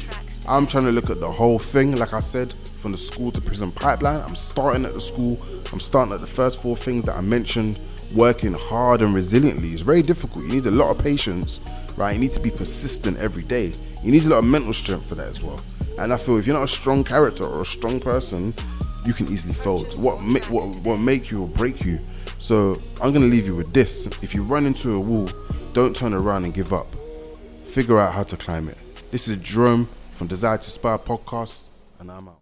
I'm 0.48 0.68
trying 0.68 0.86
to 0.86 0.92
look 0.92 1.10
at 1.10 1.20
the 1.20 1.32
whole 1.32 1.58
thing, 1.58 1.96
like 1.96 2.14
I 2.14 2.20
said, 2.20 2.54
from 2.54 2.92
the 2.92 2.98
school 2.98 3.32
to 3.32 3.42
prison 3.42 3.72
pipeline. 3.72 4.22
I'm 4.22 4.36
starting 4.36 4.86
at 4.86 4.94
the 4.94 5.02
school, 5.02 5.40
I'm 5.74 5.80
starting 5.80 6.14
at 6.14 6.22
the 6.22 6.28
first 6.28 6.62
four 6.62 6.78
things 6.78 7.06
that 7.06 7.16
I 7.16 7.22
mentioned, 7.22 7.80
working 8.14 8.54
hard 8.54 9.02
and 9.02 9.16
resiliently. 9.16 9.74
It's 9.74 9.82
very 9.82 10.04
difficult. 10.04 10.46
You 10.46 10.52
need 10.52 10.68
a 10.68 10.72
lot 10.72 10.92
of 10.92 11.00
patience, 11.04 11.60
right? 11.98 12.14
You 12.14 12.20
need 12.20 12.34
to 12.34 12.40
be 12.40 12.52
persistent 12.52 13.18
every 13.18 13.44
day. 13.44 13.74
You 14.04 14.12
need 14.12 14.24
a 14.24 14.30
lot 14.30 14.40
of 14.40 14.46
mental 14.46 14.74
strength 14.74 15.08
for 15.08 15.16
that 15.16 15.28
as 15.28 15.42
well. 15.42 15.60
And 16.00 16.14
I 16.14 16.18
feel 16.18 16.38
if 16.38 16.46
you're 16.46 16.56
not 16.56 16.64
a 16.64 16.68
strong 16.68 17.04
character 17.04 17.44
or 17.44 17.62
a 17.62 17.66
strong 17.66 18.00
person, 18.00 18.54
you 19.06 19.14
can 19.14 19.28
easily 19.28 19.54
fold. 19.54 19.88
What 20.02 20.22
make 20.22 20.46
what 20.46 20.68
what 20.84 20.98
make 20.98 21.32
you 21.32 21.44
or 21.44 21.48
break 21.48 21.84
you 21.84 22.00
so 22.40 22.80
I'm 23.02 23.14
gonna 23.14 23.26
leave 23.26 23.48
you 23.48 23.56
with 23.56 23.74
this. 23.74 24.08
If 24.22 24.34
you 24.34 24.44
run 24.44 24.66
into 24.66 24.94
a 24.94 25.00
wall, 25.00 25.30
don't 25.74 25.96
turn 25.96 26.14
around 26.14 26.46
and 26.46 26.54
give 26.54 26.72
up. 26.72 26.90
Figure 27.66 28.00
out 28.00 28.14
how 28.14 28.24
to 28.24 28.38
climb 28.38 28.70
it. 28.70 28.78
This 29.12 29.28
is 29.28 29.38
Jerrome 29.38 29.88
from 30.12 30.28
Desire 30.28 30.58
to 30.58 30.64
Inspire 30.64 30.98
podcast, 30.98 31.64
and 32.00 32.12
I'm 32.12 32.30
out. 32.30 32.37